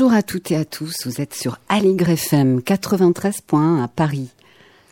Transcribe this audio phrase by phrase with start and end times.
[0.00, 4.28] Bonjour à toutes et à tous, vous êtes sur Aligre FM 93.1 à Paris.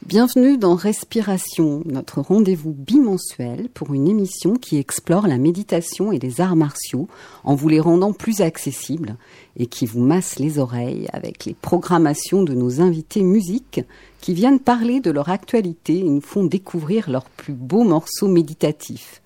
[0.04, 6.40] Bienvenue dans Respiration, notre rendez-vous bimensuel pour une émission qui explore la méditation et les
[6.40, 7.06] arts martiaux
[7.44, 9.14] en vous les rendant plus accessibles
[9.56, 13.82] et qui vous masse les oreilles avec les programmations de nos invités musiques
[14.20, 19.22] qui viennent parler de leur actualité et nous font découvrir leurs plus beaux morceaux méditatifs.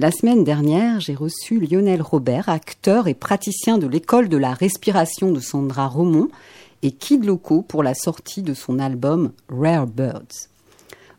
[0.00, 5.32] La semaine dernière, j'ai reçu Lionel Robert, acteur et praticien de l'école de la respiration
[5.32, 6.28] de Sandra Romont,
[6.82, 10.50] et Kid Loco pour la sortie de son album Rare Birds.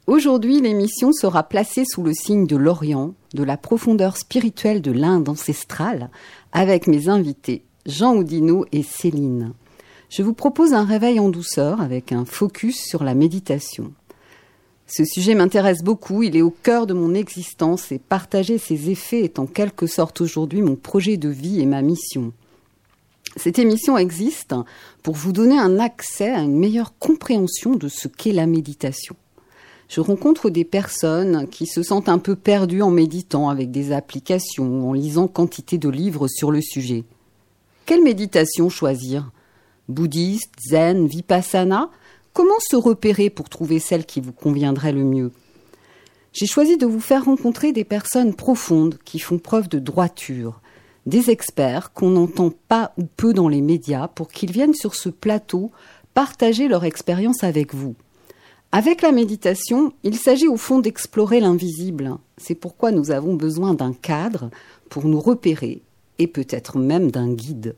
[0.08, 5.28] Aujourd'hui, l'émission sera placée sous le signe de l'Orient, de la profondeur spirituelle de l'Inde
[5.28, 6.10] ancestrale,
[6.54, 9.52] avec mes invités Jean Oudinot et Céline.
[10.10, 13.92] Je vous propose un réveil en douceur avec un focus sur la méditation.
[14.92, 19.24] Ce sujet m'intéresse beaucoup, il est au cœur de mon existence et partager ses effets
[19.24, 22.34] est en quelque sorte aujourd'hui mon projet de vie et ma mission.
[23.36, 24.56] Cette émission existe
[25.04, 29.16] pour vous donner un accès à une meilleure compréhension de ce qu'est la méditation.
[29.90, 34.90] Je rencontre des personnes qui se sentent un peu perdues en méditant avec des applications,
[34.90, 37.04] en lisant quantité de livres sur le sujet.
[37.86, 39.32] Quelle méditation choisir?
[39.88, 41.92] Bouddhiste, zen, vipassana?
[42.40, 45.34] Comment se repérer pour trouver celle qui vous conviendrait le mieux?
[46.32, 50.62] J'ai choisi de vous faire rencontrer des personnes profondes qui font preuve de droiture,
[51.06, 55.10] des experts qu'on n'entend pas ou peu dans les médias pour qu'ils viennent sur ce
[55.10, 55.70] plateau
[56.14, 57.96] partager leur expérience avec vous.
[58.72, 62.16] Avec la méditation, il s'agit au fond d'explorer l'invisible.
[62.38, 64.50] C'est pourquoi nous avons besoin d'un cadre
[64.90, 65.82] pour nous repérer
[66.20, 67.76] et peut-être même d'un guide.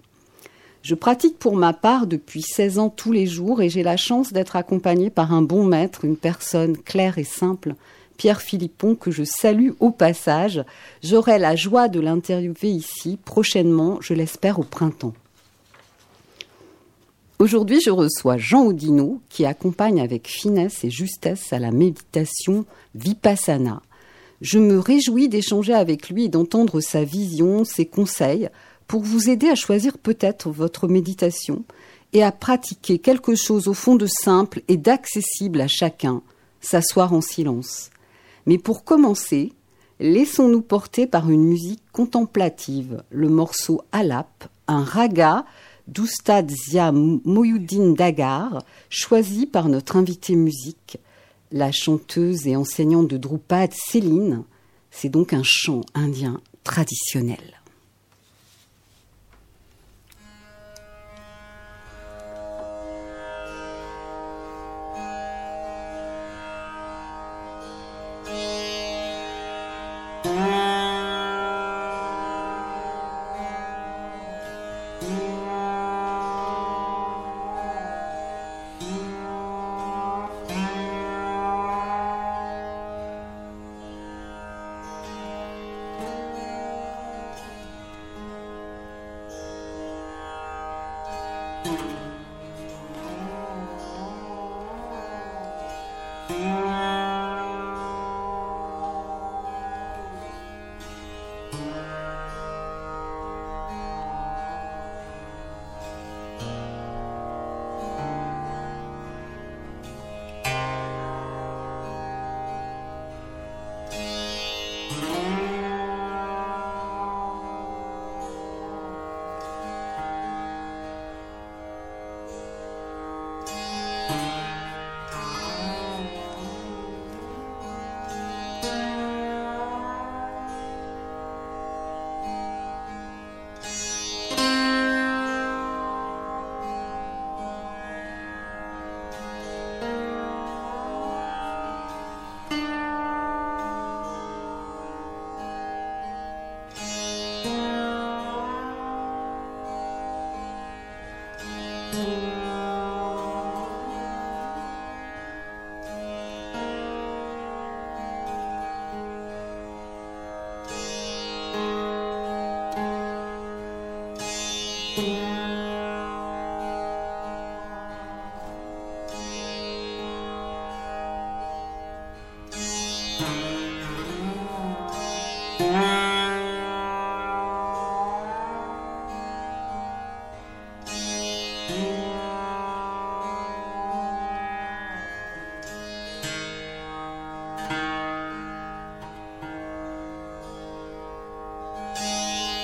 [0.84, 4.34] Je pratique pour ma part depuis 16 ans tous les jours et j'ai la chance
[4.34, 7.76] d'être accompagnée par un bon maître, une personne claire et simple,
[8.18, 10.64] Pierre Philippon, que je salue au passage.
[11.04, 15.14] J'aurai la joie de l'interviewer ici prochainement, je l'espère au printemps.
[17.38, 22.66] Aujourd'hui, je reçois Jean Oudinot qui accompagne avec finesse et justesse à la méditation
[22.96, 23.82] Vipassana.
[24.42, 28.50] Je me réjouis d'échanger avec lui et d'entendre sa vision, ses conseils
[28.92, 31.64] pour vous aider à choisir peut-être votre méditation
[32.12, 36.22] et à pratiquer quelque chose au fond de simple et d'accessible à chacun,
[36.60, 37.90] s'asseoir en silence.
[38.46, 39.54] Mais pour commencer,
[40.02, 45.46] laissons-nous porter par une musique contemplative, le morceau Alap, un raga
[45.88, 50.98] d'Oustad Zia Moyuddin Dagar, choisi par notre invitée musique,
[51.54, 54.44] la chanteuse et enseignante de Drupad Céline.
[54.90, 57.61] C'est donc un chant indien traditionnel.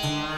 [0.08, 0.37] Bye.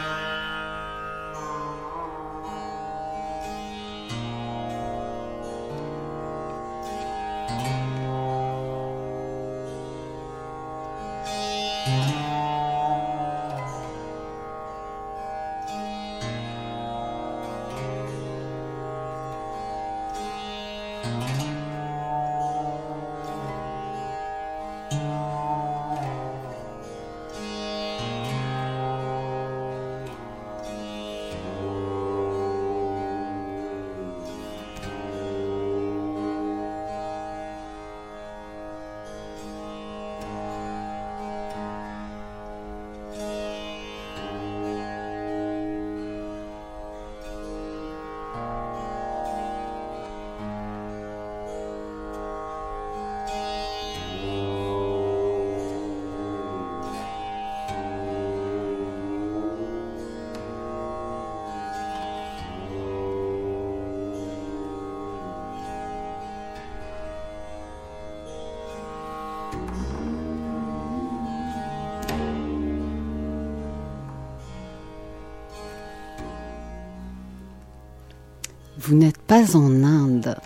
[78.82, 80.36] Vous n'êtes pas en Inde.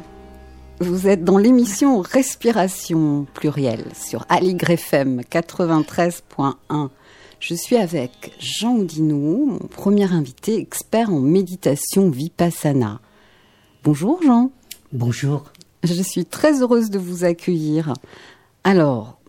[0.80, 6.88] Vous êtes dans l'émission Respiration plurielle sur Aligre FM 93.1.
[7.38, 13.00] Je suis avec Jean Oudinou, mon premier invité expert en méditation vipassana.
[13.84, 14.50] Bonjour Jean.
[14.92, 15.44] Bonjour.
[15.84, 17.94] Je suis très heureuse de vous accueillir.
[18.64, 19.20] Alors,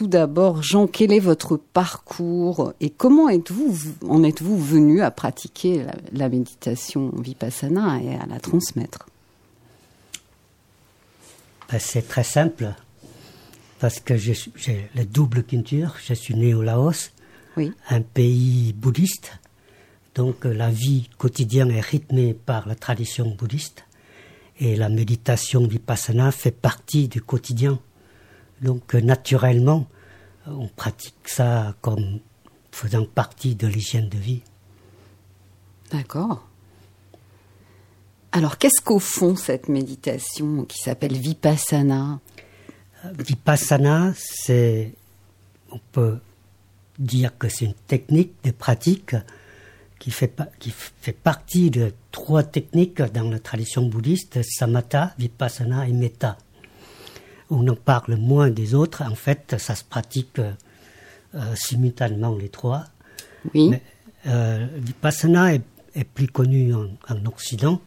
[0.00, 3.76] tout d'abord, Jean, quel est votre parcours et comment êtes-vous,
[4.08, 9.10] en êtes-vous venu à pratiquer la, méditation vipassana et à la transmettre?
[11.70, 12.72] Ben, C'est très simple,
[13.78, 14.38] parce que j'ai
[14.94, 15.96] la double culture.
[16.02, 17.10] Je suis né au Laos,
[17.90, 19.38] un pays bouddhiste,
[20.14, 23.84] donc la vie quotidienne est rythmée par la tradition bouddhiste,
[24.60, 27.78] et la méditation vipassana fait partie du quotidien
[28.60, 29.86] donc euh, naturellement,
[30.46, 32.20] on pratique ça comme
[32.72, 34.42] faisant partie de l'hygiène de vie.
[35.90, 36.46] D'accord.
[38.32, 42.20] Alors qu'est-ce qu'au fond cette méditation qui s'appelle Vipassana?
[43.04, 44.94] Euh, Vipassana, c'est,
[45.72, 46.18] on peut
[46.98, 49.16] dire que c'est une technique de pratique
[49.98, 55.92] qui fait, qui fait partie de trois techniques dans la tradition bouddhiste, Samatha, Vipassana et
[55.92, 56.38] Metta
[57.50, 59.02] on en parle moins des autres.
[59.02, 60.52] En fait, ça se pratique euh,
[61.34, 62.84] euh, simultanément les trois.
[63.54, 63.72] Oui.
[64.26, 65.64] Euh, Vipassana est,
[66.14, 67.80] plus connu en, Occident.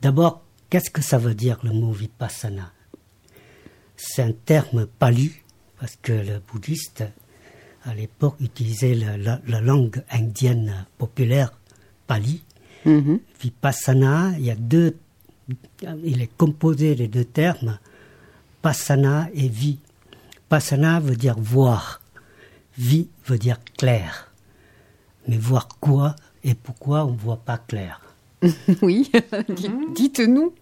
[0.00, 2.72] D'abord, qu'est-ce que ça veut dire le mot Vipassana?
[3.96, 5.44] C'est un terme palu,
[5.78, 7.04] parce que le bouddhiste,
[7.84, 11.52] à l'époque, utilisait la, langue indienne populaire
[12.06, 12.44] pali.
[12.86, 13.20] Mm-hmm.
[13.40, 14.96] Vipassana, il y a deux,
[16.04, 17.78] il est composé des deux termes
[18.62, 19.78] Passana et vie.
[20.48, 22.00] Passana veut dire voir.
[22.78, 24.32] Vie veut dire clair.
[25.28, 28.00] Mais voir quoi et pourquoi on ne voit pas clair
[28.82, 29.10] Oui,
[29.94, 30.54] dites-nous.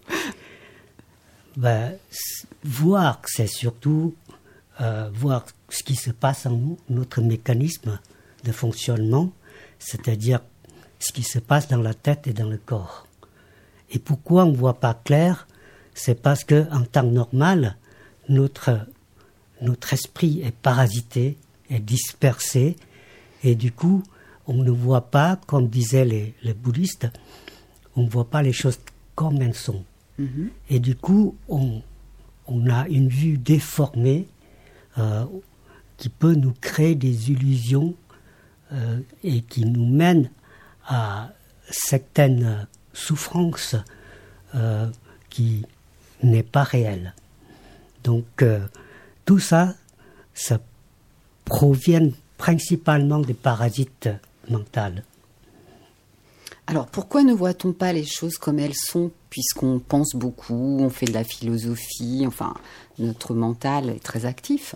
[1.57, 1.93] Ben,
[2.63, 4.15] voir, c'est surtout
[4.79, 7.99] euh, voir ce qui se passe en nous, notre mécanisme
[8.43, 9.31] de fonctionnement,
[9.79, 10.39] c'est-à-dire
[10.99, 13.05] ce qui se passe dans la tête et dans le corps.
[13.91, 15.47] Et pourquoi on ne voit pas clair
[15.93, 17.75] C'est parce que en temps normal,
[18.31, 18.79] notre,
[19.61, 21.37] notre esprit est parasité,
[21.69, 22.75] est dispersé,
[23.43, 24.03] et du coup,
[24.47, 27.07] on ne voit pas, comme disaient les, les bouddhistes,
[27.95, 28.79] on ne voit pas les choses
[29.15, 29.83] comme elles sont.
[30.19, 30.49] Mm-hmm.
[30.69, 31.81] Et du coup, on,
[32.47, 34.27] on, a une vue déformée
[34.97, 35.25] euh,
[35.97, 37.95] qui peut nous créer des illusions
[38.73, 40.29] euh, et qui nous mène
[40.85, 41.31] à
[41.69, 43.75] certaines souffrances
[44.55, 44.89] euh,
[45.29, 45.65] qui
[46.23, 47.13] n'est pas réelle.
[48.03, 48.59] Donc euh,
[49.25, 49.75] tout ça,
[50.33, 50.59] ça
[51.45, 54.09] provient principalement des parasites
[54.49, 55.01] mentaux.
[56.67, 61.05] Alors pourquoi ne voit-on pas les choses comme elles sont puisqu'on pense beaucoup, on fait
[61.05, 62.53] de la philosophie, enfin
[62.99, 64.75] notre mental est très actif?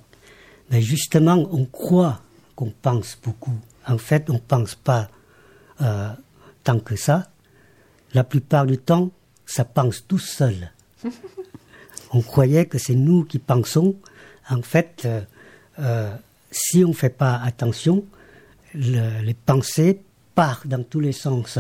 [0.72, 2.22] Mais justement, on croit
[2.56, 3.58] qu'on pense beaucoup.
[3.88, 5.10] En fait, on ne pense pas
[5.82, 6.10] euh,
[6.64, 7.30] tant que ça.
[8.14, 9.12] La plupart du temps,
[9.46, 10.72] ça pense tout seul.
[12.12, 13.96] on croyait que c'est nous qui pensons.
[14.50, 15.22] En fait, euh,
[15.80, 16.16] euh,
[16.52, 18.06] si on ne fait pas attention,
[18.74, 20.02] les pensées
[20.36, 21.60] partent dans tous les sens.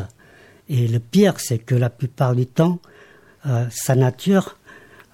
[0.67, 2.79] Et le pire, c'est que la plupart du temps,
[3.45, 4.57] euh, sa nature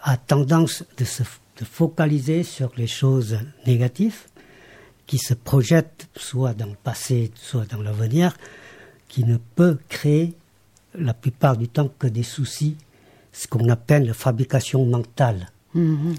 [0.01, 1.23] a tendance de se
[1.63, 4.25] focaliser sur les choses négatives
[5.05, 8.35] qui se projettent soit dans le passé, soit dans l'avenir,
[9.07, 10.33] qui ne peut créer
[10.95, 12.77] la plupart du temps que des soucis,
[13.31, 15.51] ce qu'on appelle la fabrication mentale.
[15.75, 16.15] Mm-hmm.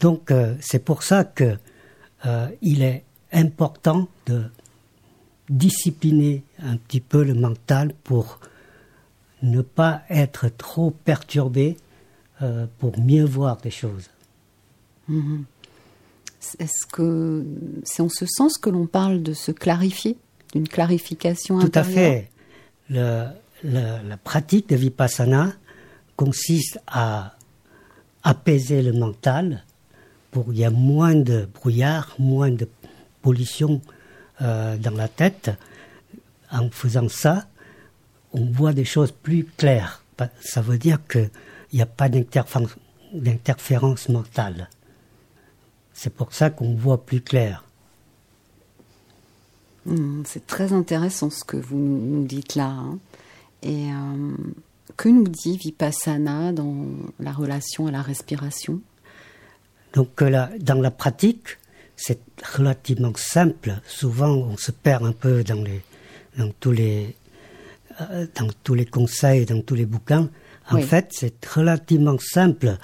[0.00, 1.56] Donc euh, c'est pour ça que
[2.26, 4.44] euh, il est important de
[5.48, 8.40] discipliner un petit peu le mental pour
[9.42, 11.76] ne pas être trop perturbé
[12.42, 14.10] euh, pour mieux voir des choses.
[15.08, 15.44] Mhm.
[16.58, 17.44] Est-ce que
[17.84, 20.16] c'est en ce sens que l'on parle de se clarifier,
[20.52, 22.30] d'une clarification Tout à fait.
[22.88, 23.34] la
[24.24, 25.52] pratique de vipassana
[26.20, 27.32] consiste à
[28.24, 29.64] apaiser le mental
[30.30, 32.68] pour qu'il y ait moins de brouillard, moins de
[33.22, 33.80] pollution
[34.42, 35.50] euh, dans la tête.
[36.50, 37.46] En faisant ça,
[38.34, 40.04] on voit des choses plus claires.
[40.42, 41.30] Ça veut dire qu'il
[41.72, 44.68] n'y a pas d'interférence mentale.
[45.94, 47.64] C'est pour ça qu'on voit plus clair.
[49.86, 52.68] Hmm, c'est très intéressant ce que vous nous dites là.
[52.68, 52.98] Hein.
[53.62, 54.36] Et euh,
[55.00, 56.84] que nous dit Vipassana dans
[57.20, 58.82] la relation à la respiration
[59.94, 61.56] Donc euh, dans la pratique,
[61.96, 62.20] c'est
[62.58, 63.80] relativement simple.
[63.86, 65.80] Souvent, on se perd un peu dans, les,
[66.36, 67.16] dans tous les
[68.02, 70.28] euh, dans tous les conseils, dans tous les bouquins.
[70.70, 72.76] En fait, c'est relativement simple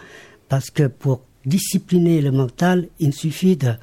[0.49, 3.75] parce que pour discipliner le mental, il suffit de,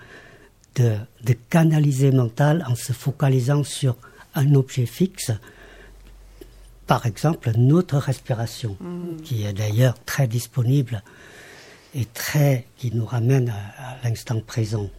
[0.78, 3.96] de, canaliser le mental en se focalisant sur
[4.34, 5.32] un objet fixe.
[6.88, 9.22] Par exemple, notre respiration, mm.
[9.24, 11.04] qui est d'ailleurs très disponible
[11.96, 14.90] et très, qui nous ramène à, à l'instant présent.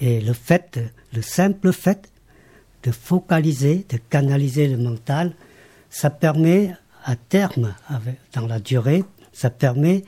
[0.00, 0.80] Et le fait,
[1.12, 2.10] le simple fait
[2.82, 5.34] de focaliser, de canaliser le mental,
[5.90, 7.74] ça permet à terme,
[8.34, 10.04] dans la durée, ça permet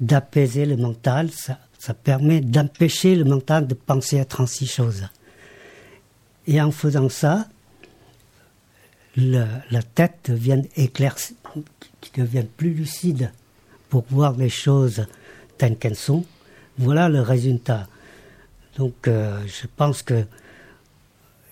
[0.00, 5.08] d'apaiser le mental, ça, ça permet d'empêcher le mental de penser à 36 choses.
[6.46, 7.48] Et en faisant ça,
[9.16, 11.36] la tête devient éclaircie,
[12.00, 13.32] qui devient plus lucide
[13.88, 15.06] pour voir les choses
[15.56, 16.24] telles qu'elles sont.
[16.78, 17.88] Voilà le résultat.
[18.76, 20.24] Donc euh, je pense que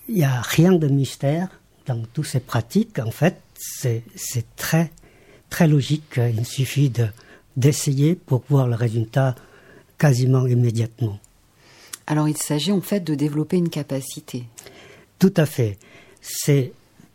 [0.08, 1.48] il n'y a rien de mystère
[1.86, 3.00] dans toutes ces pratiques.
[3.00, 4.04] En fait, c'est
[4.54, 4.92] très
[5.50, 6.18] très logique.
[6.18, 7.08] Il suffit de
[7.56, 9.34] d'essayer pour voir le résultat
[9.98, 11.18] quasiment immédiatement.
[12.06, 14.44] Alors il s'agit en fait de développer une capacité.
[15.18, 15.78] Tout à fait.
[16.20, 16.72] C'est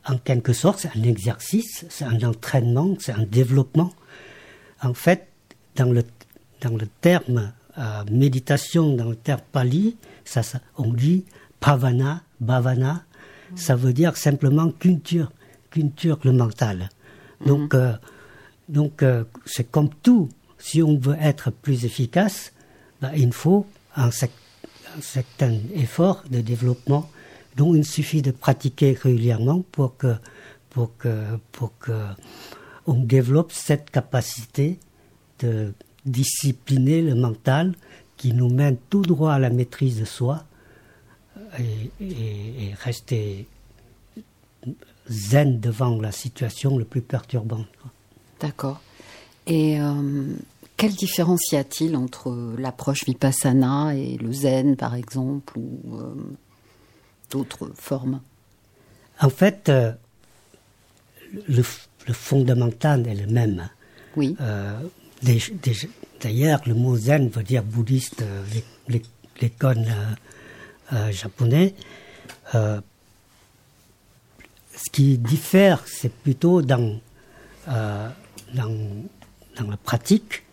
[0.07, 3.91] en quelque sorte un exercice, c'est un entraînement, c'est un développement.
[4.81, 5.27] En fait,
[5.75, 6.03] dans le,
[6.61, 10.41] dans le terme euh, méditation dans le terme pali, ça,
[10.77, 11.23] on dit
[11.61, 13.05] pavana, bhavana,
[13.55, 15.31] ça veut dire simplement culture,
[15.69, 16.89] culture le mental.
[17.45, 17.79] Donc, mhm.
[17.79, 17.93] euh,
[18.67, 20.27] donc euh, c'est comme tout.
[20.57, 22.51] Si on veut être plus efficace,
[23.01, 23.65] ben, il faut
[23.95, 27.09] un, un, certain effort de développement
[27.57, 30.15] dont il suffit de pratiquer régulièrement pour que,
[30.69, 31.91] pour que, pour que
[32.87, 34.79] on développe cette capacité
[35.39, 35.73] de
[36.05, 37.73] discipliner le mental
[38.17, 40.43] qui nous mène tout droit à la maîtrise de soi
[41.59, 43.47] et, rester
[45.09, 47.67] zen devant la situation le plus perturbante.
[48.39, 48.81] D'accord.
[49.47, 50.33] Et euh,
[50.77, 56.15] quelle différence y a-t-il entre l'approche vipassana et le zen, par exemple, ou euh,
[57.31, 58.21] d'autres formes
[59.19, 59.91] En fait, euh,
[61.47, 61.63] le,
[62.13, 63.69] fondamental est le même.
[64.15, 64.35] Oui.
[66.21, 68.23] D'ailleurs, le mot zen veut dire bouddhiste,
[69.41, 71.73] l'école euh, euh, japonais.
[72.55, 72.79] Euh,
[74.75, 76.99] ce qui diffère, c'est plutôt dans,
[77.67, 78.77] dans,
[79.57, 80.43] dans, la pratique,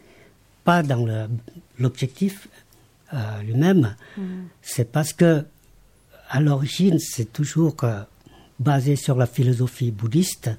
[0.64, 1.28] pas dans
[1.78, 2.48] l'objectif
[3.42, 3.96] lui-même.
[4.16, 4.22] Mm.
[4.60, 5.44] C'est parce que,
[6.28, 7.76] à l'origine, c'est toujours
[8.58, 10.50] basé sur la philosophie bouddhiste.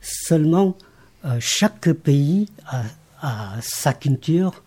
[0.00, 0.76] Seulement,
[1.40, 2.82] chaque pays a
[3.60, 4.62] sa culture,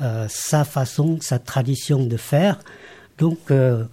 [0.00, 2.58] euh, sa façon, sa tradition de faire.
[3.18, 3.84] Donc euh,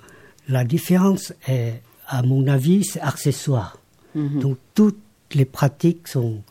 [0.48, 3.78] la différence est, à mon avis, c'est accessoire.
[4.16, 4.40] Mhm.
[4.40, 5.02] Donc toutes
[5.34, 6.42] les pratiques sont,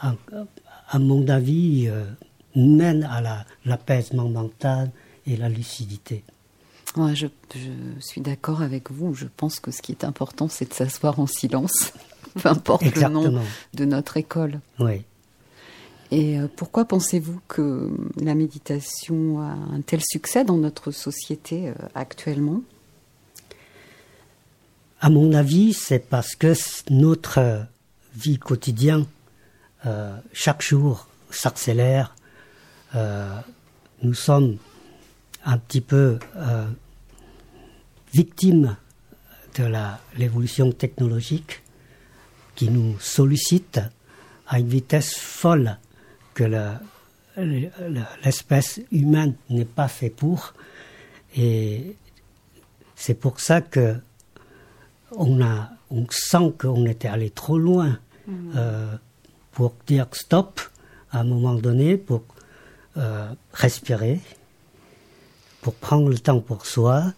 [0.00, 2.04] à, mon avis, euh,
[2.56, 4.90] mènent à l'apaisement mental
[5.26, 6.24] et la lucidité.
[6.96, 9.14] Ouais, je, je suis d'accord avec vous.
[9.14, 11.92] Je pense que ce qui est important, c'est de s'asseoir en silence,
[12.42, 13.42] peu importe le nom
[13.74, 14.60] de notre école.
[14.78, 15.02] Oui.
[16.10, 21.74] Et euh, pourquoi pensez-vous que la méditation a un tel succès dans notre société euh,
[21.96, 22.60] actuellement?
[25.00, 26.54] À mon avis, c'est parce que
[26.88, 27.66] notre
[28.14, 29.06] vie quotidienne,
[29.86, 32.14] euh, chaque jour, s'accélère.
[32.94, 34.56] nous sommes
[35.44, 36.20] un petit peu
[38.14, 38.76] victimes
[39.58, 39.68] de
[40.16, 41.62] l'évolution technologique
[42.54, 43.80] qui nous sollicite
[44.46, 45.78] à une vitesse folle
[46.34, 46.44] que
[48.24, 50.54] l'espèce humaine n'est pas fait pour.
[51.36, 51.96] Et
[52.94, 53.96] c'est pour ça que
[55.10, 58.52] on, a, on sent qu'on était allé trop loin mm.
[58.56, 58.96] euh,
[59.52, 60.60] pour dire stop
[61.10, 62.24] à un moment donné, pour
[62.96, 64.20] euh, respirer,
[65.62, 67.12] pour prendre le temps pour soi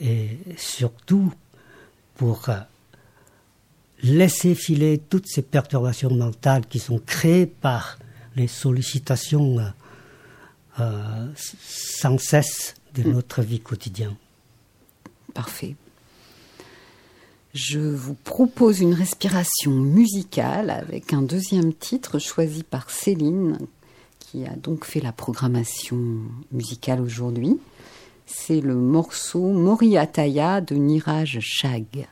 [0.00, 1.32] et surtout
[2.14, 2.58] pour euh,
[4.02, 7.98] laisser filer toutes ces perturbations mentales qui sont créées par
[8.36, 9.68] les sollicitations euh,
[10.80, 13.12] euh, sans cesse de mm.
[13.12, 14.14] notre vie quotidienne.
[15.34, 15.76] Parfait.
[17.54, 23.58] Je vous propose une respiration musicale avec un deuxième titre choisi par Céline,
[24.18, 25.98] qui a donc fait la programmation
[26.50, 27.58] musicale aujourd'hui.
[28.34, 32.08] C'est le morceau Moriataya de Niraj Shag.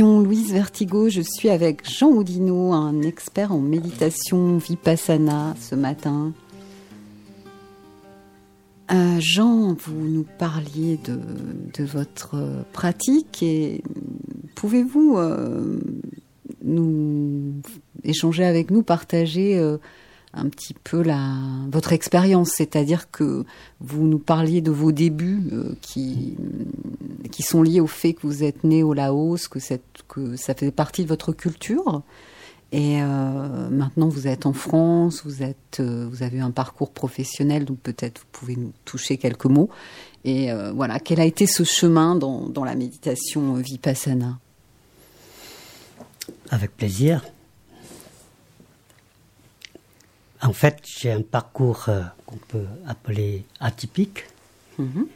[0.00, 6.32] Louise Vertigo, je suis avec Jean Oudinot, un expert en méditation vipassana ce matin.
[8.92, 12.36] Euh, Jean, vous nous parliez de, votre
[12.72, 13.82] pratique et
[14.54, 15.80] pouvez-vous euh,
[16.62, 17.54] nous
[18.04, 19.78] échanger avec nous, partager euh,
[20.36, 21.36] un petit peu la,
[21.70, 23.44] votre expérience, c'est-à-dire que
[23.80, 26.36] vous nous parliez de vos débuts qui,
[27.30, 29.58] qui sont liés au fait que vous êtes né au Laos, que,
[30.08, 32.02] que ça fait partie de votre culture.
[32.74, 37.64] Et euh, maintenant, vous êtes en France, vous, êtes, euh, vous avez un parcours professionnel,
[37.64, 39.70] donc peut-être vous pouvez nous toucher quelques mots.
[40.24, 44.40] Et euh, voilà, quel a été ce chemin dans, dans la méditation vipassana?
[46.50, 47.24] Avec plaisir.
[50.44, 51.88] En fait, j'ai un parcours
[52.26, 54.24] qu'on peut appeler atypique.
[54.78, 55.06] Mm-hmm.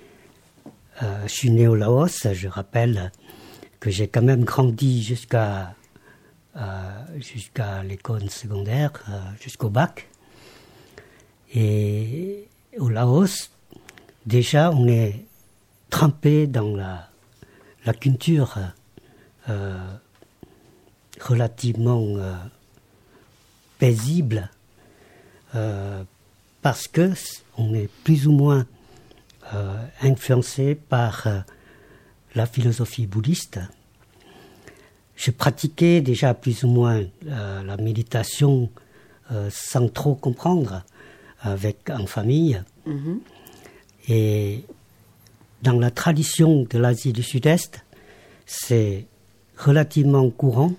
[1.24, 3.12] je suis né au Laos, je rappelle
[3.78, 5.74] que j'ai quand même grandi jusqu'à
[6.58, 10.08] euh, jusqu'à l'école secondaire, euh, jusqu'au bac.
[11.54, 13.50] Et au Laos,
[14.26, 15.24] déjà, on est
[15.88, 17.10] trempé dans la,
[17.86, 18.58] la culture
[19.48, 19.78] euh,
[21.20, 22.04] relativement
[23.78, 24.50] paisible
[26.62, 27.12] parce que
[27.56, 28.66] on est plus ou moins
[30.02, 31.26] influencé par
[32.34, 33.58] la philosophie bouddhiste
[35.18, 38.70] je pratiquais déjà plus ou moins euh, la méditation
[39.32, 40.84] euh, sans trop comprendre
[41.40, 42.62] avec en famille.
[42.86, 43.18] Mm-hmm.
[44.08, 44.64] Et
[45.62, 47.84] dans la tradition de l'Asie du Sud-Est,
[48.46, 49.06] c'est
[49.56, 50.72] relativement courant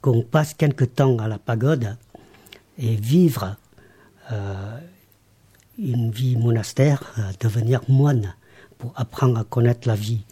[0.00, 1.96] qu'on passe quelque temps à la pagode
[2.78, 3.67] et vivre euh,
[5.78, 8.34] une vie monastère, devenir moine
[8.78, 10.24] pour apprendre à connaître la vie.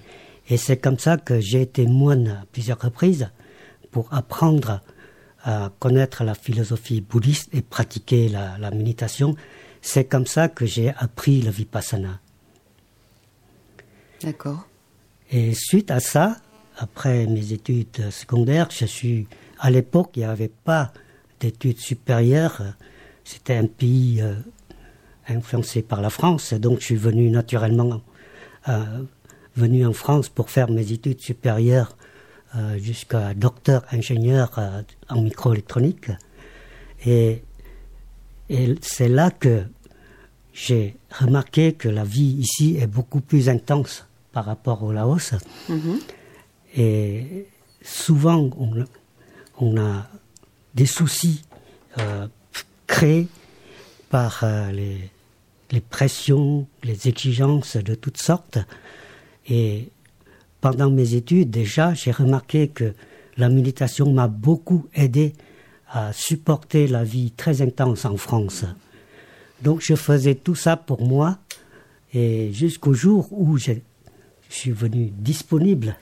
[0.48, 3.28] Et c'est comme ça que j'ai été moine à plusieurs reprises
[3.90, 4.80] pour apprendre
[5.42, 9.36] à connaître la philosophie bouddhiste et pratiquer la, méditation.
[9.80, 12.20] C'est comme ça que j'ai appris le vipassana.
[14.22, 14.66] D'accord.
[15.30, 16.36] Et suite à ça,
[16.78, 19.28] après mes études secondaires, je suis
[19.58, 20.92] à l'époque, il n'y avait pas
[21.40, 22.62] d'études supérieures.
[23.26, 24.36] C'était un pays euh,
[25.26, 28.00] influencé par la France, donc je suis venu naturellement
[28.68, 29.02] euh,
[29.56, 31.96] venu en France pour faire mes études supérieures
[32.54, 34.60] euh, jusqu'à docteur ingénieur
[35.08, 36.12] en microélectronique.
[37.04, 37.42] Et,
[38.48, 39.64] et c'est là que
[40.52, 45.34] j'ai remarqué que la vie ici est beaucoup plus intense par rapport au Laos.
[45.68, 46.00] Mm-hmm.
[46.76, 47.48] Et
[47.82, 48.84] souvent, on,
[49.58, 50.06] on, a
[50.74, 51.42] des soucis
[51.98, 52.28] euh,
[52.86, 53.28] créés
[54.10, 55.10] par les,
[55.70, 58.58] les pressions, les exigences de toutes sortes.
[59.48, 59.88] Et
[60.60, 62.94] pendant mes études, déjà, j'ai remarqué que
[63.36, 65.34] la méditation m'a beaucoup aidé
[65.88, 68.64] à supporter la vie très intense en France.
[69.62, 71.38] Donc je faisais tout ça pour moi
[72.12, 73.72] et jusqu'au jour où je
[74.48, 75.96] suis venu disponible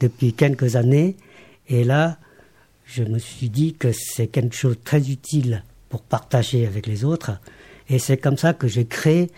[0.00, 1.16] depuis quelques années
[1.68, 2.18] et là
[2.86, 7.04] je me suis dit que c'est quelque chose de très utile pour partager avec les
[7.04, 7.32] autres
[7.90, 9.30] et c'est comme ça que j'ai créé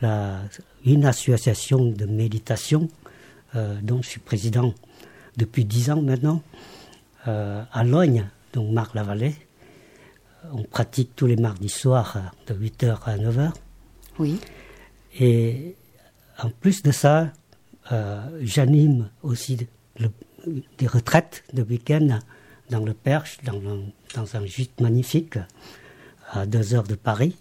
[0.00, 2.88] une association de méditation
[3.54, 4.74] euh, dont je suis président
[5.36, 6.42] depuis dix ans maintenant,
[7.26, 9.34] euh, à Logne, donc Marc-la-Vallée.
[10.52, 13.52] On pratique tous les mardis soirs de 8h à 9h.
[14.18, 14.38] Oui.
[15.18, 15.74] Et
[16.38, 17.32] en plus de ça,
[17.92, 19.66] euh, j'anime aussi
[20.78, 22.20] des retraites de week-end
[22.70, 23.60] dans le Perche, dans,
[24.14, 25.38] dans, un gîte magnifique
[26.30, 27.36] à deux heures de Paris.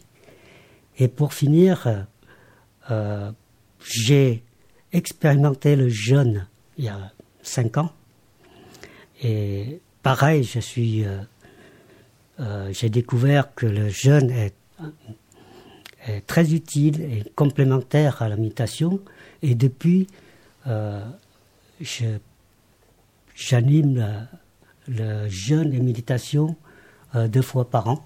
[0.98, 2.08] Et pour finir,
[3.80, 4.44] j'ai
[4.94, 7.92] expérimenté le jeûne il y a cinq ans.
[9.24, 11.20] Et pareil, je suis, euh,
[12.40, 14.56] euh, j'ai découvert que le jeûne est,
[16.28, 19.00] très utile et complémentaire à la méditation.
[19.42, 20.06] Et depuis,
[20.68, 21.04] euh,
[23.34, 24.28] j'anime
[24.88, 26.56] le, jeûne et méditation
[27.16, 28.06] deux fois par an,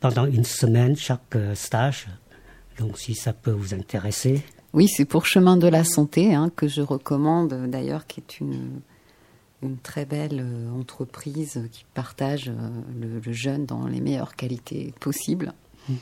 [0.00, 2.06] pendant une semaine chaque stage.
[2.78, 6.68] Donc si ça peut vous intéresser, oui, c'est pour Chemin de la Santé hein, que
[6.68, 8.80] je recommande d'ailleurs, qui est une,
[9.62, 15.52] une très belle euh, entreprise qui partage euh, le, jeune dans les meilleures qualités possibles.
[15.88, 15.94] Mm.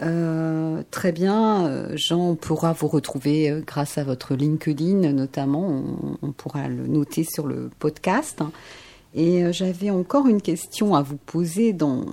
[0.00, 6.32] Euh, très bien, Jean, on pourra vous retrouver grâce à votre LinkedIn notamment, on, on
[6.32, 8.42] pourra le noter sur le podcast.
[9.14, 12.06] Et j'avais encore une question à vous poser dans,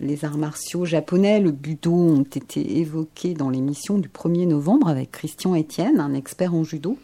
[0.00, 5.10] les arts martiaux japonais, le budo, ont été évoqués dans l'émission du 1er novembre avec
[5.12, 6.98] Christian Etienne, un expert en judo.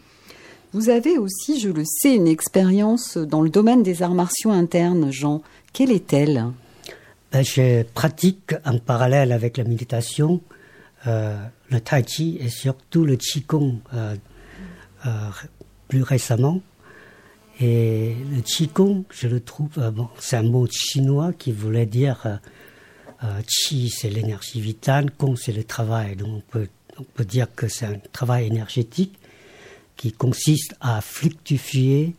[0.73, 5.11] Vous avez aussi, je le sais, une expérience dans le domaine des arts martiaux internes,
[5.11, 5.41] Jean.
[5.73, 6.45] Quelle est-elle?
[7.31, 10.41] Ben, Je pratique en parallèle avec la méditation
[11.05, 11.37] euh,
[11.69, 14.15] le tai chi et surtout le qigong euh,
[15.05, 15.09] euh,
[15.87, 16.61] plus récemment.
[17.59, 22.39] Et le qigong, je le trouve, bon, c'est un mot chinois qui voulait dire
[23.47, 26.15] qi, c'est l'énergie vitale, gong, c'est le travail.
[26.15, 26.67] Donc on peut,
[26.99, 29.17] on peut dire que c'est un travail énergétique
[29.95, 32.13] qui consiste à fluctuer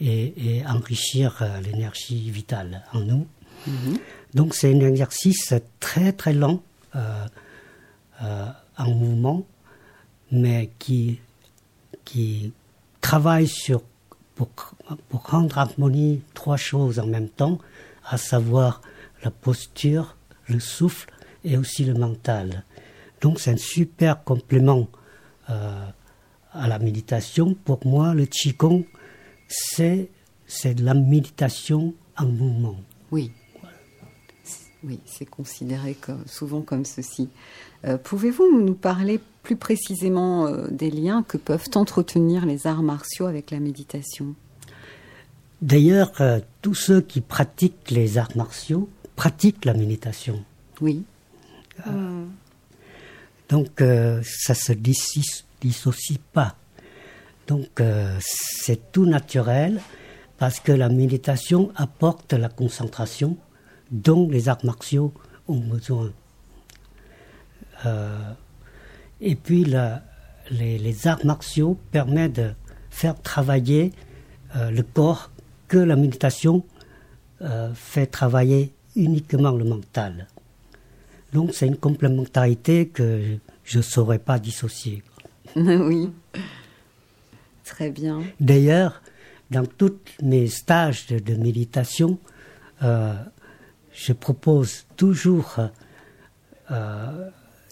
[0.00, 3.26] et, enrichir l'énergie vitale en nous.
[3.68, 3.98] Mm-hmm.
[4.34, 6.62] Donc c'est un exercice très très lent
[8.22, 8.46] euh,
[8.78, 9.46] en mouvement,
[10.30, 11.18] mais qui,
[12.04, 12.52] qui
[13.00, 13.82] travaille sur,
[14.36, 14.48] pour,
[15.08, 17.58] pour rendre harmonie trois choses en même temps,
[18.04, 18.82] à savoir
[19.24, 21.10] la posture, le souffle
[21.42, 22.64] et aussi le mental.
[23.20, 24.88] Donc c'est un super complément
[25.50, 25.86] euh,
[26.52, 27.54] à la méditation.
[27.54, 28.84] Pour moi, le Qigong,
[29.48, 30.10] c'est,
[30.64, 32.76] de la méditation en mouvement.
[33.10, 33.32] Oui.
[34.84, 37.28] Oui, c'est considéré comme, souvent comme ceci.
[37.84, 43.26] Euh, pouvez-vous nous parler plus précisément euh, des liens que peuvent entretenir les arts martiaux
[43.26, 44.34] avec la méditation?
[45.62, 50.44] D'ailleurs, euh, tous ceux qui pratiquent les arts martiaux pratiquent la méditation.
[50.80, 51.04] Oui.
[53.48, 53.82] Donc,
[54.22, 56.56] ça se dissocie pas.
[57.46, 57.80] Donc,
[58.20, 59.80] c'est tout naturel
[60.38, 63.36] parce que la méditation apporte la concentration
[63.90, 65.12] dont les arts martiaux
[65.48, 66.12] ont besoin.
[67.84, 68.32] Euh,
[69.20, 69.66] et puis
[70.50, 72.52] les, arts martiaux permettent de
[72.90, 73.92] faire travailler
[74.56, 75.30] euh, le corps
[75.68, 76.64] que la méditation
[77.42, 80.26] euh, fait travailler uniquement le mental.
[81.32, 85.02] Donc c'est une complémentarité que je ne saurais pas dissocier.
[85.56, 86.10] oui,
[87.64, 88.22] très bien.
[88.40, 89.02] D'ailleurs,
[89.50, 92.18] dans tous mes stages de, méditation,
[92.80, 95.56] je propose toujours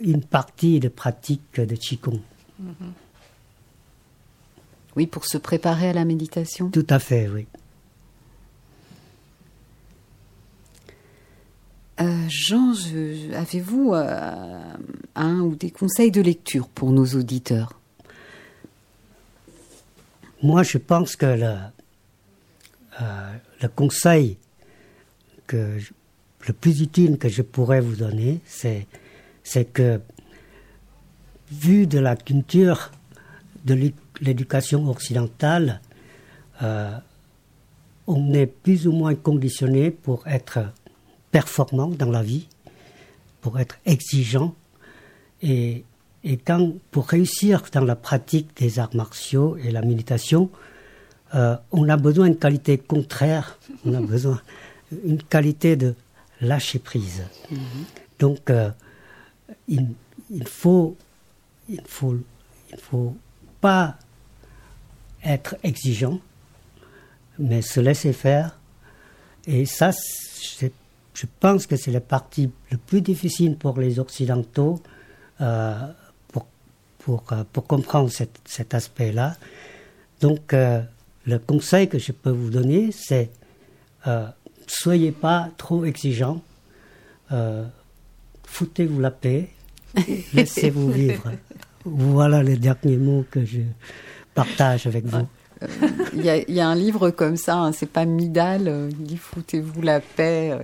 [0.00, 2.20] une partie de pratique de Qigong.
[4.96, 7.46] Oui, pour se préparer à la méditation Tout à fait, oui.
[12.00, 12.72] Euh, Jean,
[13.34, 14.74] avez-vous euh,
[15.14, 17.78] un ou des conseils de lecture pour nos auditeurs?
[20.42, 21.54] Moi, je pense que le,
[23.00, 24.38] euh, le conseil
[25.46, 25.78] que
[26.46, 28.86] le plus utile que je pourrais vous donner, c'est
[29.44, 30.00] c'est que,
[31.52, 32.90] vu de la culture
[33.64, 35.80] de l'éducation occidentale,
[36.62, 36.90] euh,
[38.06, 40.60] on est plus ou moins conditionné pour être
[41.30, 42.48] performant dans la vie,
[43.40, 44.54] pour être exigeant.
[45.42, 45.84] Et,
[46.22, 50.50] et quand, pour réussir dans la pratique des arts martiaux et la méditation,
[51.34, 54.40] euh, on a besoin d'une qualité contraire, on a besoin
[54.92, 55.94] d'une qualité de
[56.40, 57.22] lâcher prise.
[57.52, 57.58] Mm-hmm.
[58.20, 58.70] Donc, euh,
[59.68, 59.88] il,
[60.30, 60.96] il, faut,
[61.68, 62.16] il faut,
[62.70, 63.16] il faut
[63.60, 63.96] pas
[65.24, 66.20] être exigeant,
[67.38, 68.58] mais se laisser faire.
[69.46, 69.90] Et ça,
[71.14, 74.80] je pense que c'est la partie le plus difficile pour les Occidentaux
[75.40, 75.92] euh,
[76.28, 76.46] pour,
[76.98, 79.36] pour, euh, pour, comprendre cet, cet aspect-là.
[80.20, 80.82] Donc, euh,
[81.26, 83.30] le conseil que je peux vous donner, c'est
[84.06, 84.26] euh,
[84.66, 86.42] soyez pas trop exigeant
[88.54, 89.48] foutez-vous la paix,
[90.32, 91.32] laissez-vous vivre.
[91.84, 93.60] Voilà les derniers mots que je
[94.32, 95.26] partage avec vous.
[96.14, 99.82] Il y, a un livre comme ça, hein, c'est pas Midal, euh, il dit foutez-vous
[99.82, 100.56] la paix.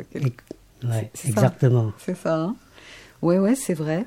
[0.84, 1.92] Euh, exactement.
[1.98, 2.36] C'est ça.
[2.36, 2.56] Hein
[3.22, 4.06] ouais, ouais, c'est vrai.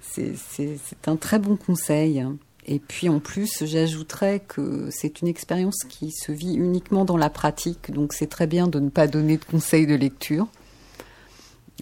[0.00, 2.26] C'est un très bon conseil.
[2.66, 7.30] Et puis en plus, j'ajouterais que c'est une expérience qui se vit uniquement dans la
[7.30, 10.48] pratique, donc c'est très bien de ne pas donner de conseils de lecture.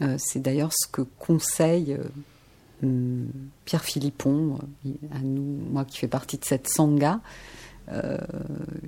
[0.02, 2.04] Euh, c'est d'ailleurs ce que conseille euh,
[2.82, 3.28] hum,
[3.64, 7.20] Pierre Philippon, euh, à nous, moi qui fais partie de cette sangha.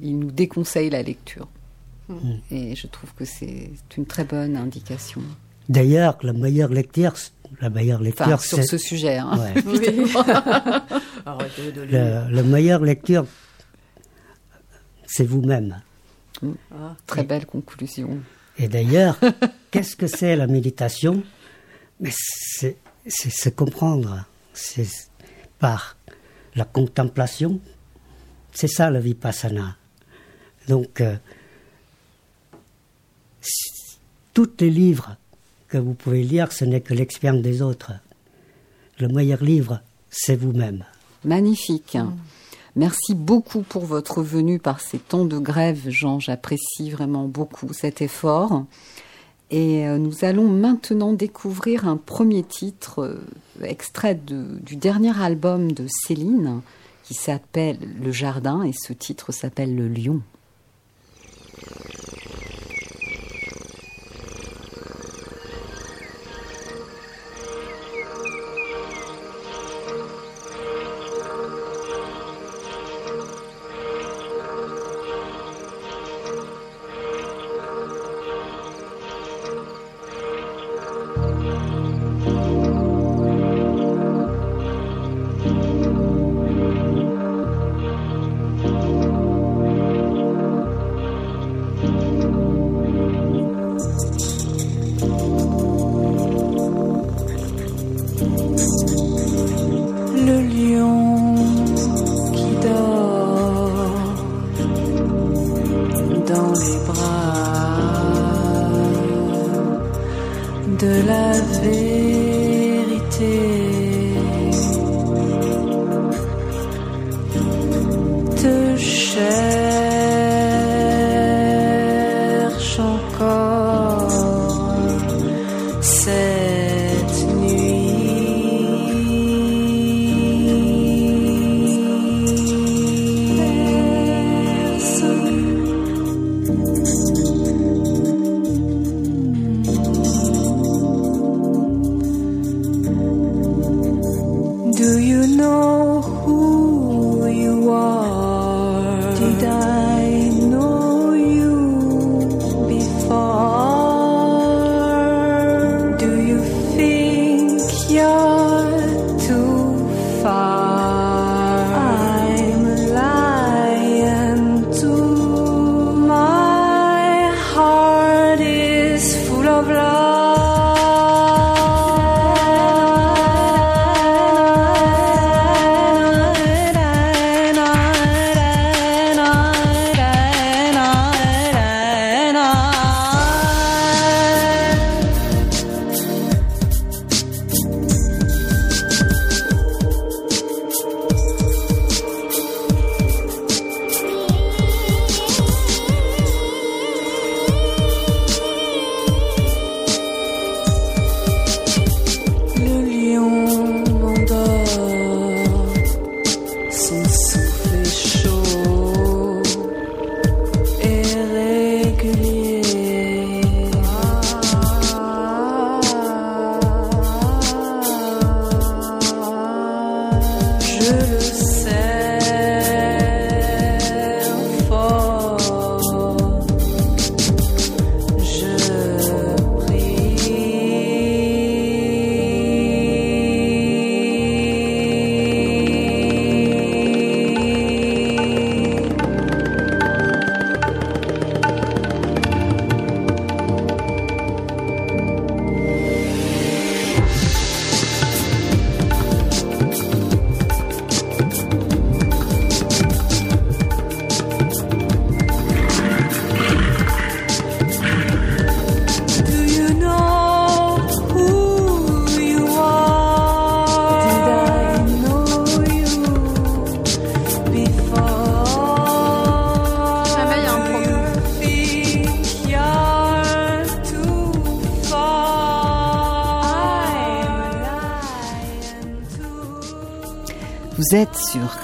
[0.00, 1.48] il nous déconseille la lecture.
[2.08, 2.30] Mmh.
[2.50, 5.22] Et je trouve que c'est une très bonne indication.
[5.68, 7.14] D'ailleurs, la meilleure lecture,
[7.60, 9.18] la meilleure lecture, sur ce sujet.
[9.18, 9.38] Hein.
[11.96, 13.26] la meilleure lecture,
[15.06, 15.80] c'est vous-même.
[16.42, 16.52] Mmh.
[16.74, 18.18] Ah, très belle conclusion.
[18.58, 19.18] Et d'ailleurs,
[19.72, 21.24] qu'est-ce que c'est la méditation?
[21.98, 22.76] Mais c'est
[23.08, 24.24] se comprendre.
[24.54, 24.86] C'est
[25.58, 25.96] par
[26.54, 27.58] la contemplation.
[28.52, 29.76] C'est ça le vipassana.
[30.68, 31.16] Donc, euh,
[34.34, 35.16] tous les livres
[35.68, 37.92] que vous pouvez lire, ce n'est que l'expérience des autres.
[38.98, 39.80] Le meilleur livre,
[40.10, 40.84] c'est vous-même.
[41.24, 41.94] Magnifique.
[41.96, 42.12] Mm.
[42.76, 46.20] Merci beaucoup pour votre venue par ces temps de grève, Jean.
[46.20, 48.64] J'apprécie vraiment beaucoup cet effort.
[49.52, 53.20] Et euh, nous allons maintenant découvrir un premier titre euh,
[53.62, 56.62] extrait du dernier album de Céline
[57.04, 60.22] qui s'appelle Le Jardin et ce titre s'appelle Le Lion.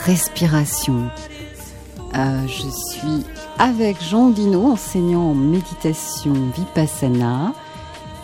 [0.09, 1.11] Respiration.
[2.15, 3.27] Euh, je suis
[3.59, 7.53] avec Jean Dino, enseignant en méditation Vipassana,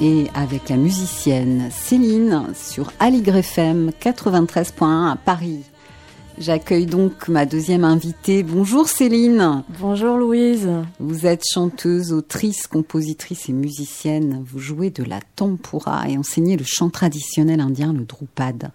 [0.01, 5.61] et avec la musicienne Céline sur Aligre FM 93.1 à Paris.
[6.39, 8.43] J'accueille donc ma deuxième invitée.
[8.45, 9.63] Bonjour Céline.
[9.79, 10.71] Bonjour Louise.
[11.01, 14.43] Vous êtes chanteuse, autrice, compositrice et musicienne.
[14.51, 18.71] Vous jouez de la tempura et enseignez le chant traditionnel indien, le drupad.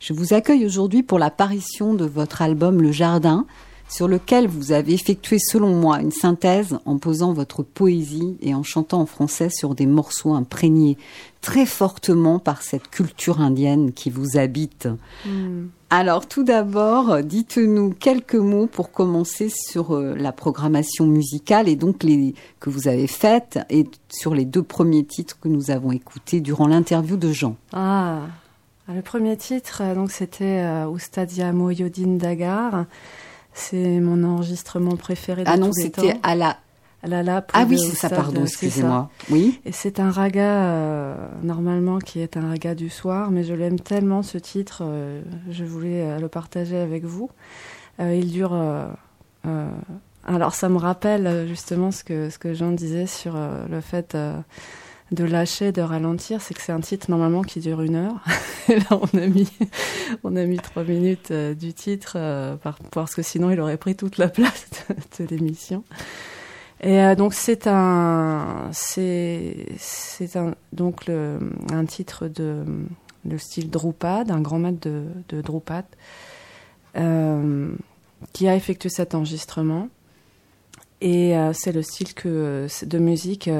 [0.00, 3.46] Je vous accueille aujourd'hui pour l'apparition de votre album Le Jardin,
[3.88, 8.62] sur lequel vous avez effectué, selon moi, une synthèse en posant votre poésie et en
[8.62, 10.98] chantant en français sur des morceaux imprégnés
[11.40, 14.88] très fortement par cette culture indienne qui vous habite.
[15.24, 15.66] Hmm.
[15.90, 22.02] Alors tout d'abord, dites-nous quelques mots pour commencer sur euh, la programmation musicale et donc
[22.02, 26.40] les que vous avez faite et sur les deux premiers titres que nous avons écoutés
[26.40, 27.56] durant l'interview de Jean.
[27.72, 28.26] Ah,
[28.94, 32.86] le premier titre, euh, donc c'était euh, Ustadia Yodin Dagar.
[33.52, 36.58] C'est mon enregistrement préféré de Ah non, c'était à la.
[37.02, 39.08] Alala Ah oui, c'est ça, pardon, excusez-moi.
[39.30, 39.60] Oui.
[39.64, 43.78] Et c'est un raga, euh, normalement, qui est un raga du soir, mais je l'aime
[43.78, 47.30] tellement, ce titre, euh, je voulais euh, le partager avec vous.
[48.00, 48.56] Il dure...
[50.24, 54.16] alors, ça me rappelle justement ce que, ce que Jean disait sur le fait
[55.10, 58.22] de lâcher, de ralentir, c'est que c'est un titre, normalement, qui dure une heure.
[58.68, 59.48] Et là, on a mis,
[60.22, 63.78] on a mis trois minutes euh, du titre, euh, par- parce que sinon, il aurait
[63.78, 64.68] pris toute la place
[65.18, 65.82] de, l'émission.
[66.80, 69.66] Et euh, donc c'est un, c'est,
[70.36, 72.64] un, donc un titre de
[73.28, 75.84] le style Drupad, un grand maître de, de Drupad,
[78.32, 79.88] qui a effectué cet enregistrement.
[81.00, 83.50] Et c'est le style que, de musique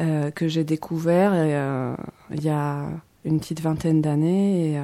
[0.00, 1.94] euh, que j'ai découvert euh,
[2.30, 2.86] il y a
[3.24, 4.82] une petite vingtaine d'années et, euh,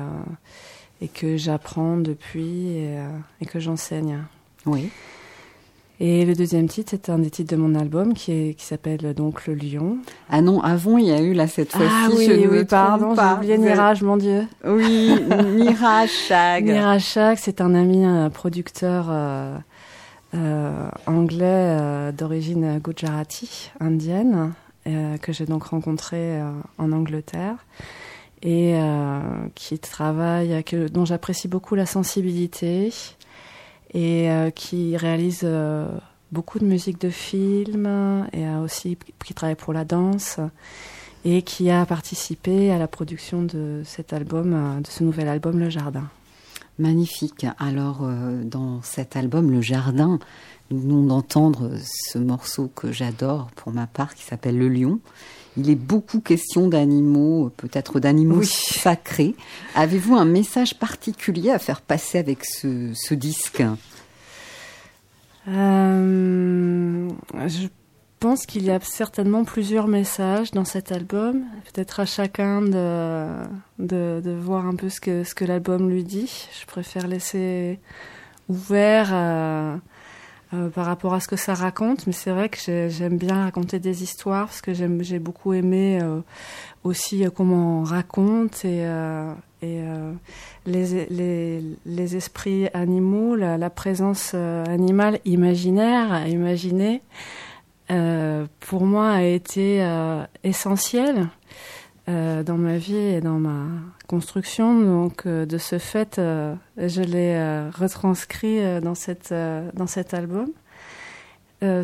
[1.03, 3.09] et que j'apprends depuis et, euh,
[3.41, 4.25] et que j'enseigne.
[4.67, 4.91] Oui.
[6.03, 9.13] Et le deuxième titre, c'est un des titres de mon album qui, est, qui s'appelle
[9.13, 9.99] donc Le Lion.
[10.31, 11.93] Ah non, avant, il y a eu là cette fois-ci.
[11.93, 14.47] Ah oui, je oui, trompe pardon, j'ai oublié Niraj, mon Dieu.
[14.65, 15.15] Oui,
[15.57, 16.65] Niraj Shag.
[16.65, 19.59] Niraj c'est un ami un producteur euh,
[20.35, 24.53] euh, anglais euh, d'origine gujarati, indienne,
[25.21, 27.67] que j'ai donc rencontré euh, en Angleterre
[28.43, 29.21] et euh,
[29.55, 32.93] qui travaille, dont j'apprécie beaucoup la sensibilité
[33.93, 35.87] et euh, qui réalise euh,
[36.33, 40.41] beaucoup de musique de film et aussi qui travaille pour la danse
[41.25, 45.59] et qui a participé à la production de cet album, euh, de ce nouvel album
[45.59, 46.09] Le Jardin.
[46.79, 47.47] Magnifique.
[47.59, 50.19] Alors, euh, dans cet album, Le Jardin,
[50.71, 55.01] venons d'entendre ce morceau que j'adore pour ma part, qui s'appelle Le Lion.
[55.57, 58.47] Il est beaucoup question d'animaux, peut-être d'animaux Oui.
[58.47, 59.35] sacrés.
[59.75, 63.63] Avez-vous un message particulier à faire passer avec ce, ce disque?
[65.49, 67.09] Euh,
[67.49, 67.67] je
[68.21, 71.43] pense qu'il y a certainement plusieurs messages dans cet album.
[71.73, 73.27] Peut-être à chacun de,
[73.79, 76.31] de, de voir un peu ce que, ce que l'album lui dit.
[76.61, 77.81] Je préfère laisser
[78.49, 79.77] ouvert euh,
[80.53, 82.07] euh, par rapport à ce que ça raconte.
[82.07, 85.99] Mais c'est vrai que j'ai- j'aime bien raconter des histoires parce que j'ai beaucoup aimé
[86.03, 86.21] euh,
[86.85, 89.33] aussi euh, comment on raconte et, euh,
[89.63, 90.13] et euh,
[90.67, 96.25] les, les, les esprits animaux, la, la présence animale imaginaire,
[97.91, 99.85] euh, pour moi a été
[100.45, 101.29] essentielle
[102.11, 103.67] euh, dans ma vie et dans ma
[104.09, 104.81] construction.
[104.81, 107.39] Donc, euh, de ce fait, euh, je l'ai
[107.71, 109.33] retranscrit dans, cette,
[109.75, 110.49] dans cet album.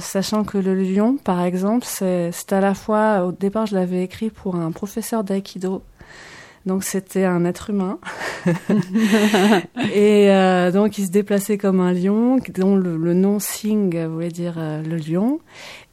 [0.01, 4.31] Sachant que le lion, par exemple, c'est à la fois, au départ, je l'avais écrit
[4.31, 5.83] pour un professeur d'aïkido.
[6.67, 8.01] Donc c'était un être humain.
[9.95, 14.31] et euh, donc il se déplaçait comme un lion, dont le, le nom Sing voulait
[14.31, 15.39] dire euh, le lion.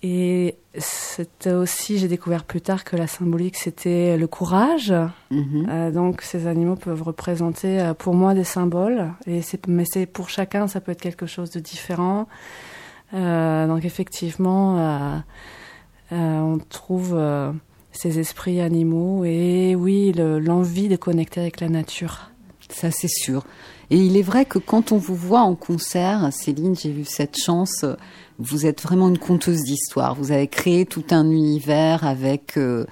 [0.01, 4.91] Et c'était aussi, j'ai découvert plus tard que la symbolique c'était le courage.
[5.29, 5.67] Mhm.
[5.69, 10.07] Euh, donc ces animaux peuvent représenter euh, pour moi des symboles, et c'est, mais c'est
[10.07, 12.27] pour chacun, ça peut être quelque chose de différent.
[13.11, 15.21] Donc effectivement,
[16.09, 17.15] on trouve
[17.93, 22.31] ces esprits animaux et oui, le- l'envie de connecter avec la nature.
[22.69, 23.45] Ça, c'est sûr.
[23.91, 27.37] Et il est vrai que quand on vous voit en concert, Céline, j'ai eu cette
[27.37, 27.85] chance,
[28.39, 30.15] vous êtes vraiment une conteuse d'histoire.
[30.15, 32.85] Vous avez créé tout un univers avec euh,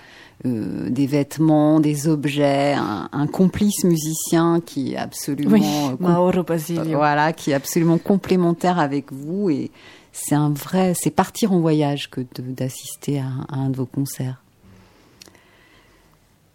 [0.45, 6.11] euh, des vêtements, des objets, un, un complice musicien qui est absolument Oui, euh, com-
[6.11, 6.97] Mauro Basilio.
[6.97, 9.71] voilà, qui est absolument complémentaire avec vous et
[10.11, 14.40] c'est un vrai, c'est partir en voyage que d'assister à un de vos concerts.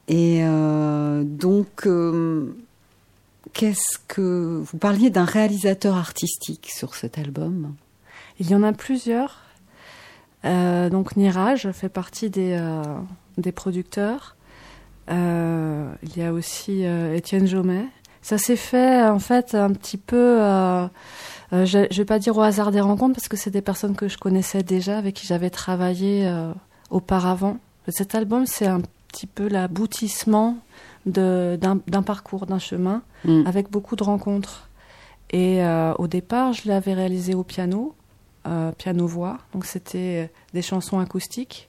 [0.09, 2.54] Et euh, donc, euh,
[3.52, 7.74] qu'est-ce que vous parliez d'un réalisateur artistique sur cet album?
[8.38, 9.42] Il y en a plusieurs.
[10.44, 12.61] Euh, donc Niraj fait partie des,
[13.36, 14.36] des producteurs.
[15.09, 17.86] Il y a aussi Étienne Jomet.
[18.22, 20.38] Ça s'est fait en fait un petit peu,
[21.52, 24.09] je ne vais pas dire au hasard des rencontres parce que c'est des personnes que
[24.09, 26.30] je connaissais déjà, avec qui j'avais travaillé
[26.90, 27.59] auparavant.
[27.88, 28.82] Cet album, c'est un
[29.16, 30.58] petit peu l'aboutissement
[31.06, 33.46] d'un parcours, d'un chemin Mm.
[33.46, 34.68] avec beaucoup de rencontres.
[35.30, 37.94] Et euh, au départ, je l'avais réalisé au piano,
[38.46, 39.38] euh, piano-voix.
[39.52, 41.68] Donc c'était des chansons acoustiques.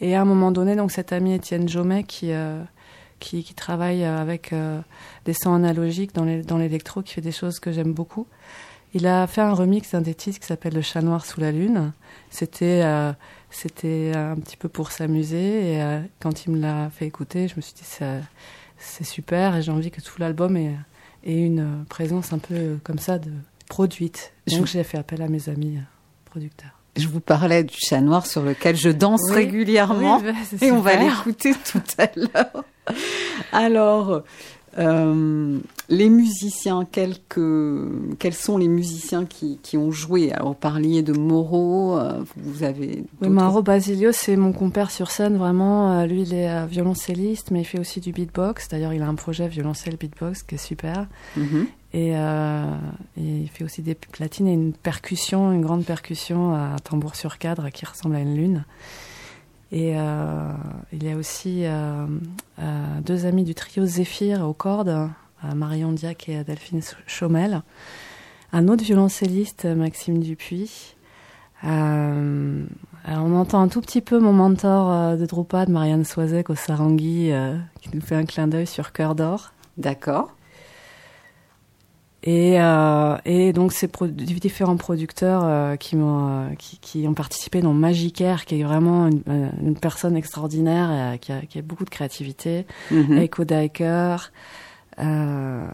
[0.00, 2.62] Et à un moment donné, donc cet ami Étienne Jomet qui, euh,
[3.20, 4.52] qui, qui travaille avec
[5.26, 8.26] des sons analogiques dans les- dans l'électro, qui fait des choses que j'aime beaucoup.
[8.94, 11.52] Il a fait un remix d'un des titres qui s'appelle Le chat noir sous la
[11.52, 11.92] lune.
[12.30, 12.82] C'était
[13.50, 15.72] c'était un petit peu pour s'amuser.
[15.72, 17.84] Et euh, quand il me l'a fait écouter, je me suis dit
[18.78, 20.76] c'est super et j'ai envie que tout l'album ait,
[21.24, 23.30] ait une présence un peu comme ça de
[23.68, 24.32] produite.
[24.46, 25.78] Donc j'ai fait appel à mes amis
[26.24, 26.80] producteurs.
[26.96, 30.96] Je vous parlais du chat noir sur lequel je danse régulièrement bah, et on va
[30.96, 32.64] l'écouter tout à l'heure.
[33.52, 34.22] Alors,
[34.78, 35.58] euh,
[35.88, 37.16] les musiciens, quels,
[38.18, 40.32] quels sont les musiciens qui, qui ont joué?
[40.32, 43.04] Alors, vous parliez de Moreau, euh, vous avez...
[43.20, 45.92] Oui, Mauro Basilio, c'est mon compère sur scène, vraiment.
[45.92, 48.68] Euh, lui, il est violoncelliste, mais il fait aussi du beatbox.
[48.68, 51.06] D'ailleurs, il a un projet violoncelle beatbox qui est super.
[51.36, 51.66] Mhm.
[51.92, 52.14] et,
[53.16, 57.70] il fait aussi des platines et une percussion, une grande percussion à tambour sur cadre
[57.70, 58.64] qui ressemble à une lune.
[59.72, 60.52] Et euh,
[60.92, 62.06] il y a aussi euh,
[62.58, 65.08] euh, deux amis du trio Zéphyr aux cordes,
[65.54, 67.62] Marion Diac et Delphine Chaumel.
[68.52, 70.96] Un autre violoncelliste, Maxime Dupuis.
[71.62, 72.66] on
[73.06, 77.30] entend un tout petit peu mon mentor de Drupad, Marianne Soisek au Sarangui,
[77.80, 79.52] qui nous fait un clin d'œil sur Cœur d'Or.
[79.78, 80.34] D'accord.
[82.22, 87.62] Et, euh, et donc ces différents producteurs euh, qui, m'ont, euh, qui, qui, ont participé,
[87.62, 91.62] dont Magicaire, qui est vraiment une, euh, une personne extraordinaire, et, qui, a, qui, a,
[91.62, 94.16] beaucoup de créativité, mm Echo Diker,
[94.98, 95.66] euh,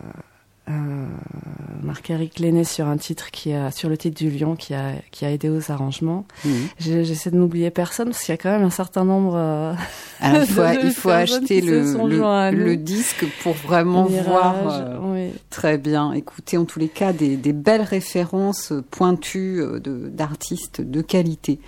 [1.82, 5.24] Marc-Éric Lenné sur un titre qui a, sur le titre du Lion qui a, qui
[5.24, 6.26] a aidé aux arrangements.
[6.44, 6.68] Mhm.
[6.78, 9.34] J'essaie de n'oublier personne parce qu'il y a quand même un certain nombre.
[9.36, 9.74] Euh,
[10.20, 14.56] Alors, il faut, il faut acheter le, le, le, disque pour vraiment voir.
[14.68, 16.12] Euh, très bien.
[16.12, 21.60] Écoutez, en tous les cas, des, des belles références pointues d'artistes de, de qualité.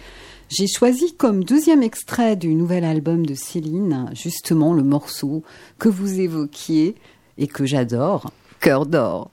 [0.48, 5.42] J'ai choisi comme deuxième extrait du nouvel album de Céline, justement le morceau
[5.78, 6.94] que vous évoquiez
[7.36, 9.30] et que j'adore, cœur d'or.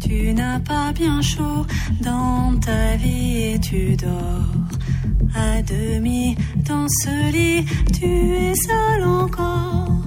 [0.00, 1.66] Tu n'as pas bien chaud
[2.02, 4.64] dans ta vie et tu dors
[5.34, 6.36] à demi
[6.68, 7.64] dans ce lit.
[7.92, 10.04] Tu es seul encore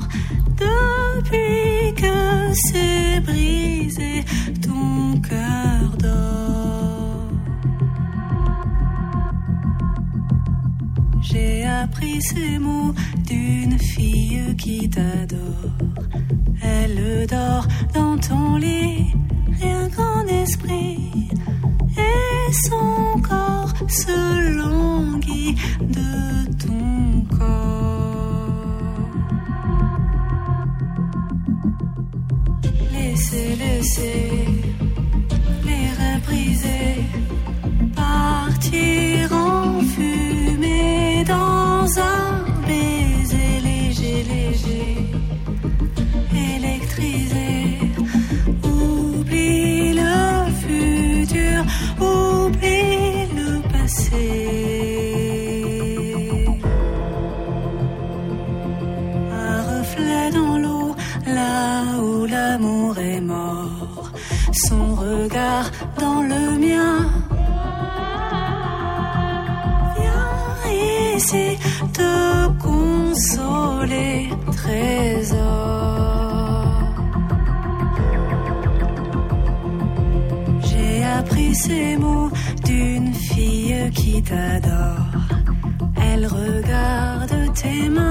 [0.56, 4.24] depuis que c'est brisé
[4.62, 6.87] ton cœur d'or.
[11.30, 12.94] J'ai appris ces mots
[13.26, 15.74] d'une fille qui t'adore.
[16.62, 19.14] Elle dort dans ton lit,
[19.60, 21.30] rien qu'en esprit.
[21.98, 28.70] Et son corps se languit de ton corps.
[32.94, 34.87] Laissez, laissez
[84.22, 85.05] t'adore.
[86.01, 88.07] Elle regarde tes mains.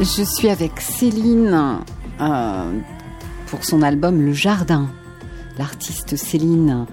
[0.00, 1.80] Je suis avec Céline
[2.20, 2.78] euh,
[3.48, 4.88] pour son album Le Jardin.
[5.58, 6.86] L'artiste Céline,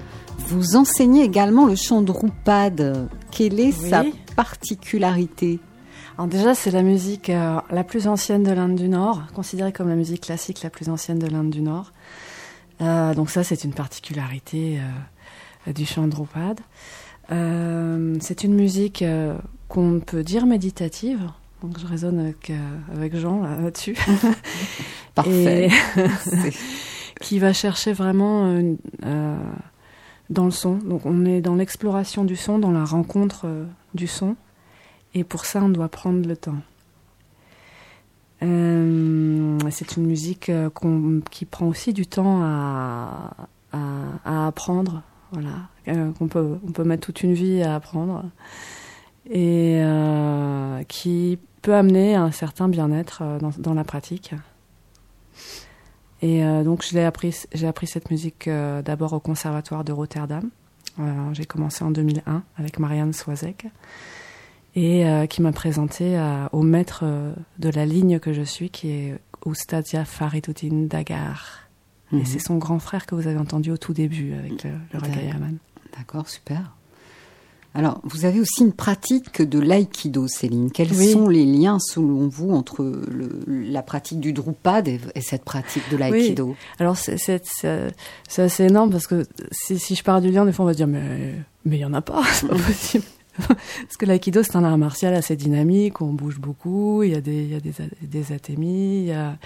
[0.48, 3.08] vous enseignez également le chant de roupade.
[3.30, 4.04] Quelle est sa
[4.36, 5.60] particularité?
[6.18, 9.90] Alors déjà, c'est la musique euh, la plus ancienne de l'Inde du Nord, considérée comme
[9.90, 11.92] la musique classique la plus ancienne de l'Inde du Nord.
[12.82, 14.80] Euh, donc ça, c'est une particularité
[15.68, 16.60] euh, du chant Drupad.
[17.30, 19.04] c'est une musique
[19.68, 21.30] qu'on peut dire méditative,
[21.66, 23.98] Donc je résonne avec, euh, avec Jean là-dessus.
[25.16, 25.70] Parfait.
[27.22, 28.46] qui va chercher vraiment
[29.04, 29.38] euh,
[30.30, 30.76] dans le son.
[30.76, 34.36] Donc on est dans l'exploration du son, dans la rencontre euh, du son.
[35.14, 36.62] Et pour ça, on doit prendre le temps.
[38.44, 40.52] Euh, c'est une musique
[41.32, 45.04] qui prend aussi du temps à, à, apprendre.
[45.32, 46.12] Voilà.
[46.14, 48.26] qu'on peut, on peut mettre toute une vie à apprendre.
[49.30, 49.82] Et
[50.90, 54.36] qui peut amener un certain bien-être dans, dans la pratique.
[56.22, 60.50] Et euh, donc j'ai appris, cette musique euh, d'abord au conservatoire de Rotterdam.
[61.00, 63.66] Euh, j'ai commencé en 2001 avec Marianne Soisek
[64.76, 67.06] et qui m'a présenté au maître
[67.60, 71.62] de la ligne que je suis, qui est Oustadia Fariduddin Dagar.
[72.12, 72.26] Et mhm.
[72.26, 75.00] c'est son grand frère que vous avez entendu au tout début avec le, le
[75.98, 76.76] D'accord, super.
[77.76, 80.72] Alors, vous avez aussi une pratique de l'aïkido, Céline.
[80.72, 85.84] Quels sont les liens, selon vous, entre le, la pratique du Drupad et, cette pratique
[85.92, 86.48] de l'aïkido?
[86.48, 86.56] Oui.
[86.80, 87.42] Alors, c'est
[88.38, 90.78] assez énorme parce que si, si, je parle du lien, des fois, on va se
[90.78, 93.06] dire, mais mais il y en a pas, c'est pas possible.
[93.38, 97.20] Parce que l'aïkido, c'est un art martial assez dynamique, on bouge beaucoup, il y a
[97.20, 99.38] des, il y a des, des athémies, il y a,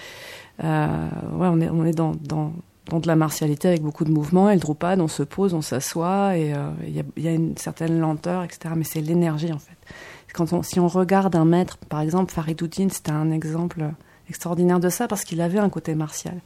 [0.63, 2.53] euh, ouais, on est, on est dans, dans,
[2.89, 4.49] dans de la martialité avec beaucoup de mouvements.
[4.49, 7.99] Et le Drupad, on se pose, on s'assoit, et euh, il y, a une certaine
[7.99, 8.73] lenteur, etc.
[8.75, 9.77] Mais c'est l'énergie, en fait.
[10.33, 13.83] Quand si on regarde un maître, par exemple, Faridoudine, c'était un exemple
[14.29, 16.39] extraordinaire de ça, parce qu'il avait un côté martial.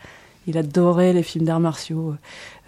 [0.48, 2.16] Il adorait les films d'arts martiaux.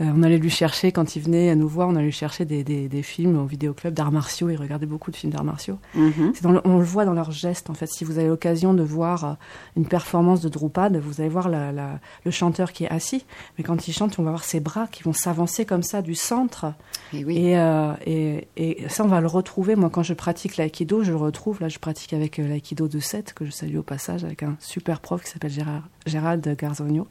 [0.01, 2.45] Euh, on allait lui chercher, quand il venait à nous voir, on allait lui chercher
[2.45, 4.49] des, des, des films au vidéoclub d'arts martiaux.
[4.49, 5.77] Il regardait beaucoup de films d'arts martiaux.
[5.93, 6.33] Mhm.
[6.65, 7.87] on le voit dans leurs gestes, en fait.
[7.87, 9.33] Si vous avez l'occasion de voir euh,
[9.77, 13.25] une performance de Drupad, vous allez voir la, la, le chanteur qui est assis.
[13.57, 16.15] Mais quand il chante, on va voir ses bras qui vont s'avancer comme ça du
[16.15, 16.73] centre.
[17.13, 17.55] Et, oui.
[17.55, 19.75] euh, et, et, ça, on va le retrouver.
[19.75, 21.61] Moi, quand je pratique l'aïkido, je le retrouve.
[21.61, 24.99] Là, je pratique avec l'aïkido de 7, que je salue au passage, avec un super
[24.99, 27.07] prof qui s'appelle Gérard, Gérald Garzogno.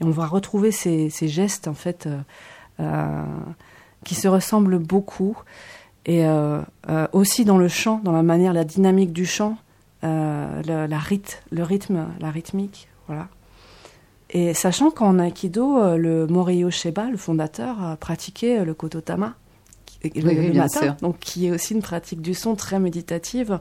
[0.00, 2.18] Et on va retrouver ces, ces gestes, en fait, euh,
[2.80, 3.24] euh,
[4.04, 5.36] qui se ressemblent beaucoup.
[6.06, 6.62] Et euh,
[7.12, 9.58] aussi dans le chant, dans la manière, la dynamique du chant,
[10.02, 13.28] le, la rythme, le rythme, la rythmique, voilà.
[14.30, 19.34] Et sachant qu'en Aikido, le Morio Sheba, le fondateur, pratiquait le Kototama
[20.04, 23.58] le, oui, matin, donc qui est aussi une pratique du son très méditative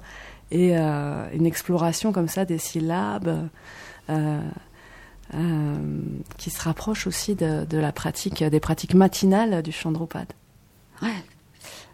[0.51, 3.49] et euh, une exploration comme ça des syllabes.
[4.09, 4.41] Euh,
[6.37, 9.73] qui se rapproche aussi de, de, la pratique, des pratiques matinales du.
[11.01, 11.09] Ouais.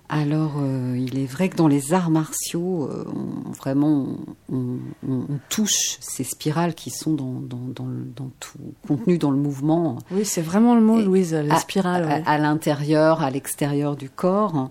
[0.10, 4.18] Alors, euh, il est vrai que dans les arts martiaux, euh, on, vraiment,
[4.52, 4.78] on,
[5.08, 9.38] on, on, touche ces spirales qui sont dans, dans, dans, dans tout, contenues dans le
[9.38, 9.98] mouvement.
[10.12, 11.34] Oui, c'est vraiment le mot, Et Louise.
[11.34, 11.42] À,
[11.84, 14.70] à, à l'intérieur, à l'extérieur du corps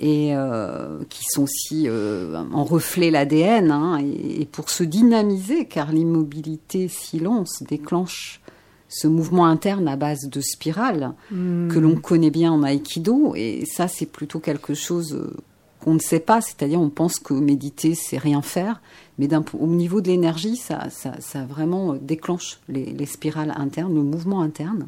[0.00, 5.66] et euh, qui sont aussi euh, en reflet l'ADN, hein, et, et, pour se dynamiser,
[5.66, 8.40] car l'immobilité silence déclenche
[8.88, 11.68] ce mouvement interne à base de spirale mmh.
[11.68, 15.36] que l'on connaît bien en aïkido, et ça c'est plutôt quelque chose euh,
[15.80, 18.80] qu'on ne sait pas, c'est-à-dire on pense que méditer c'est rien faire,
[19.18, 24.02] mais au niveau de l'énergie, ça, ça, ça, vraiment déclenche les, les spirales internes, le
[24.02, 24.86] mouvement interne.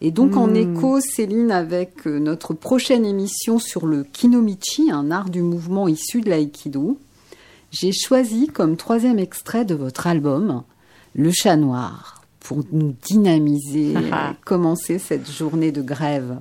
[0.00, 0.38] Et donc mmh.
[0.38, 0.56] en hmm.
[0.56, 6.20] écho, Céline, avec euh, notre prochaine émission sur le kinomichi, un art du mouvement issu
[6.20, 6.98] de l'aïkido,
[7.70, 10.62] j'ai choisi comme troisième extrait de votre album
[11.14, 14.10] Le chat noir pour nous dynamiser et
[14.44, 16.38] commencer cette journée de grève.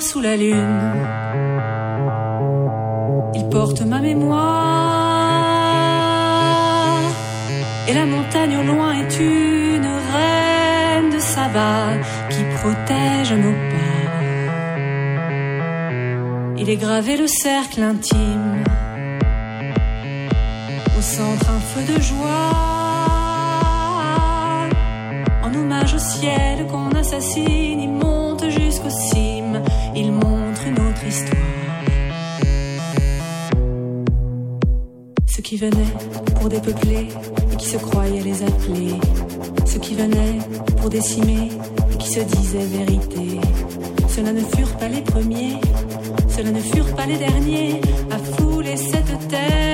[0.00, 0.92] Sous la lune.
[3.34, 4.96] Il porte ma mémoire.
[7.88, 11.98] Et la montagne au loin est une reine de sabbat
[12.30, 13.86] qui protège nos pas.
[16.58, 18.64] Il est gravé le cercle intime.
[20.98, 22.76] Au centre un feu de joie.
[25.44, 29.35] En hommage au ciel qu'on assassine, il monte jusqu'au cime,
[29.96, 31.40] il montre une autre histoire.
[35.26, 35.94] Ceux qui venaient
[36.38, 37.08] pour dépeupler
[37.52, 38.94] et qui se croyaient les appeler.
[39.64, 40.38] Ceux qui venaient
[40.76, 41.48] pour décimer
[41.98, 43.40] qui se disaient vérité.
[44.08, 45.56] Ceux-là ne furent pas les premiers,
[46.28, 47.80] ceux-là ne furent pas les derniers
[48.10, 49.65] à fouler cette terre.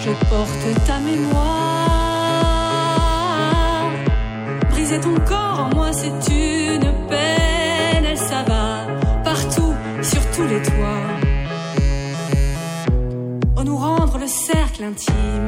[0.00, 1.90] Je porte ta mémoire.
[4.70, 8.04] Briser ton corps en moi, c'est une peine.
[8.04, 8.86] Elle s'abat
[9.24, 11.02] partout, sur tous les toits.
[13.56, 15.46] Oh, nous rendre le cercle intime.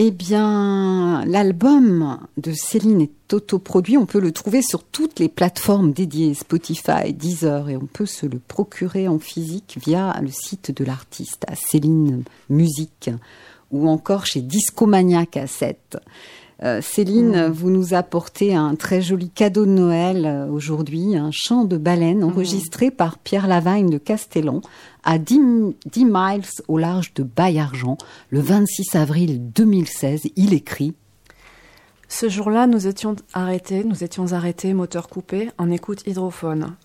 [0.00, 3.98] Eh bien, l'album de Céline est autoproduit.
[3.98, 8.24] On peut le trouver sur toutes les plateformes dédiées, Spotify, Deezer, et on peut se
[8.24, 13.10] le procurer en physique via le site de l'artiste, à Céline Musique,
[13.72, 15.98] ou encore chez Discomania Cassette.
[16.62, 21.64] Euh, Céline, vous nous apportez un très joli cadeau de Noël euh, aujourd'hui, un chant
[21.64, 24.60] de baleine enregistré par Pierre Lavagne de Castellon
[25.10, 27.96] à 10, 10 miles au large de Baillargent
[28.28, 30.24] le 26 avril 2016.
[30.36, 30.94] Il écrit
[32.08, 36.76] Ce jour-là, nous étions arrêtés, nous étions arrêtés, moteur coupé, en écoute hydrophone.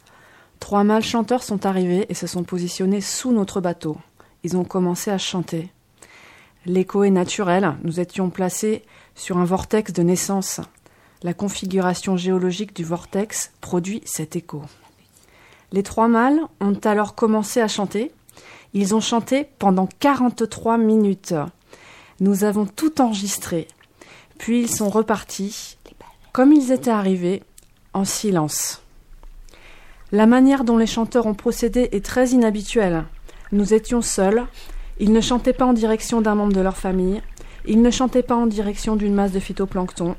[0.62, 3.98] Trois mâles chanteurs sont arrivés et se sont positionnés sous notre bateau.
[4.46, 5.70] Ils ont commencé à chanter.
[6.66, 8.84] L'écho est naturel, nous étions placés
[9.16, 10.62] sur un vortex de naissance.
[11.24, 14.62] La configuration géologique du vortex produit cet écho.
[15.74, 18.12] Les trois mâles ont alors commencé à chanter.
[18.76, 21.34] Ils ont chanté pendant 43 minutes.
[22.20, 23.68] Nous avons tout enregistré.
[24.38, 25.78] Puis ils sont repartis,
[26.32, 27.42] comme ils étaient arrivés,
[27.94, 28.84] en silence.
[30.12, 33.06] La manière dont les chanteurs ont procédé est très inhabituelle.
[33.52, 34.46] Nous étions seuls.
[35.00, 37.24] Ils ne chantaient pas en direction d'un membre de leur famille.
[37.66, 40.16] Ils ne chantaient pas en direction d'une masse de phytoplancton.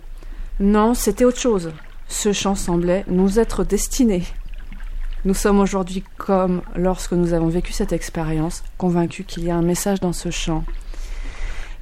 [0.59, 1.71] Non, c'était autre chose.
[2.09, 4.25] Ce chant semblait nous être destiné.
[5.25, 9.62] Nous sommes aujourd'hui, comme lorsque nous avons vécu cette expérience, convaincus qu'il y a un
[9.62, 10.64] message dans ce chant.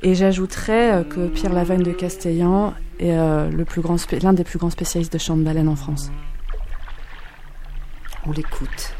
[0.02, 5.12] Et j'ajouterais euh, que Pierre Lavagne de Castellan est euh, l'un des plus grands spécialistes
[5.12, 6.12] de chant de baleine en France.
[8.26, 8.94] On l'écoute.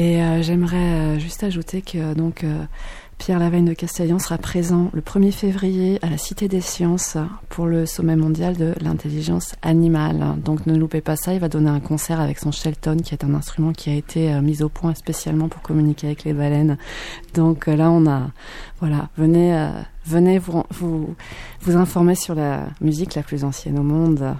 [0.00, 2.42] Et euh, j'aimerais euh, juste ajouter que donc
[3.20, 7.18] Pierre Lavagne de Castellan sera présent le 1er février à la Cité des Sciences
[7.50, 10.36] pour le sommet mondial de l'intelligence animale.
[10.42, 13.22] Donc ne loupez pas ça, il va donner un concert avec son Shelton qui est
[13.22, 16.78] un instrument qui a été euh, mis au point spécialement pour communiquer avec les baleines.
[17.34, 18.30] Donc euh, là on a
[18.80, 19.68] voilà, venez euh,
[20.06, 21.14] venez vous, vous
[21.60, 24.34] vous informer sur la musique la plus ancienne au monde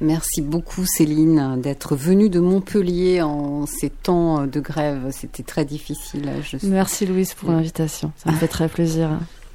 [0.00, 5.10] Merci beaucoup Céline d'être venue de Montpellier en ces temps de grève.
[5.10, 6.30] C'était très difficile.
[6.62, 8.12] Merci Louise pour l'invitation.
[8.16, 9.10] Ça me fait très plaisir.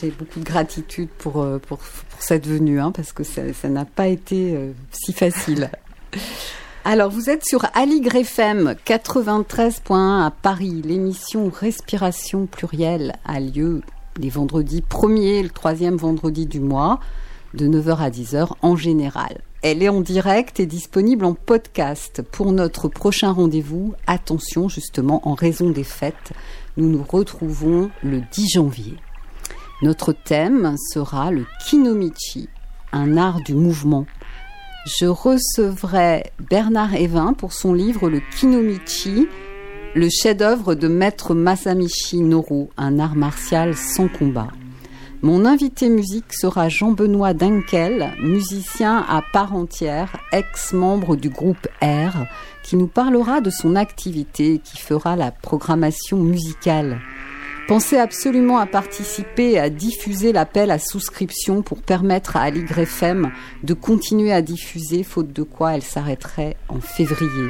[0.00, 1.80] J'ai beaucoup de gratitude pour, euh, pour,
[2.18, 5.70] cette venue, hein, parce que ça n'a pas été euh, si facile.
[6.84, 10.82] Alors, vous êtes sur Aligre FM 93.1 à Paris.
[10.84, 13.82] L'émission Respiration plurielle a lieu
[14.18, 17.00] les vendredis 1er et le troisième vendredi du mois
[17.54, 19.40] de 9h à 10h en général.
[19.62, 22.22] Elle est en direct et disponible en podcast.
[22.32, 26.32] Pour notre prochain rendez-vous, attention justement, en raison des fêtes,
[26.76, 28.96] nous nous retrouvons le 10 janvier.
[29.82, 32.48] Notre thème sera le kinomichi,
[32.92, 34.06] un art du mouvement.
[34.84, 39.28] Je recevrai Bernard Evin pour son livre Le Kinomichi,
[39.94, 44.48] le chef-d'œuvre de maître Masamichi Noro, un art martial sans combat.
[45.24, 52.26] Mon invité musique sera Jean-Benoît Dunkel, musicien à part entière, ex-membre du groupe R,
[52.64, 56.98] qui nous parlera de son activité et qui fera la programmation musicale.
[57.68, 63.30] Pensez absolument à participer et à diffuser l'appel à souscription pour permettre à Aligre FM
[63.62, 67.48] de continuer à diffuser, faute de quoi elle s'arrêterait en février.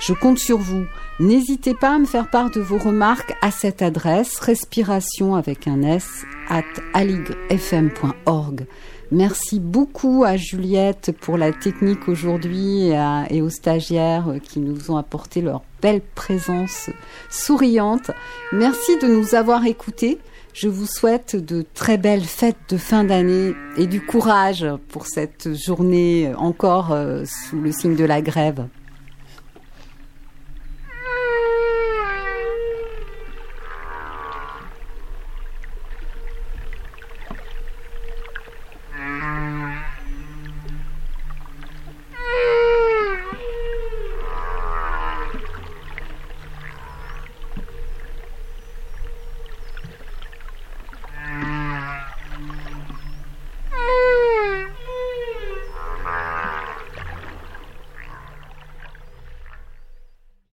[0.00, 0.84] Je compte sur vous.
[1.20, 5.82] N'hésitez pas à me faire part de vos remarques à cette adresse respiration avec un
[5.82, 6.62] S at
[6.94, 8.66] aligrefm.org.
[9.10, 12.90] Merci beaucoup à Juliette pour la technique aujourd'hui
[13.30, 16.88] et, aux stagiaires qui nous ont apporté leur belle présence
[17.30, 18.12] souriante.
[18.52, 20.18] Merci de nous avoir écoutés.
[20.52, 25.52] Je vous souhaite de très belles fêtes de fin d'année et du courage pour cette
[25.56, 28.68] journée encore euh, sous le signe de la grève.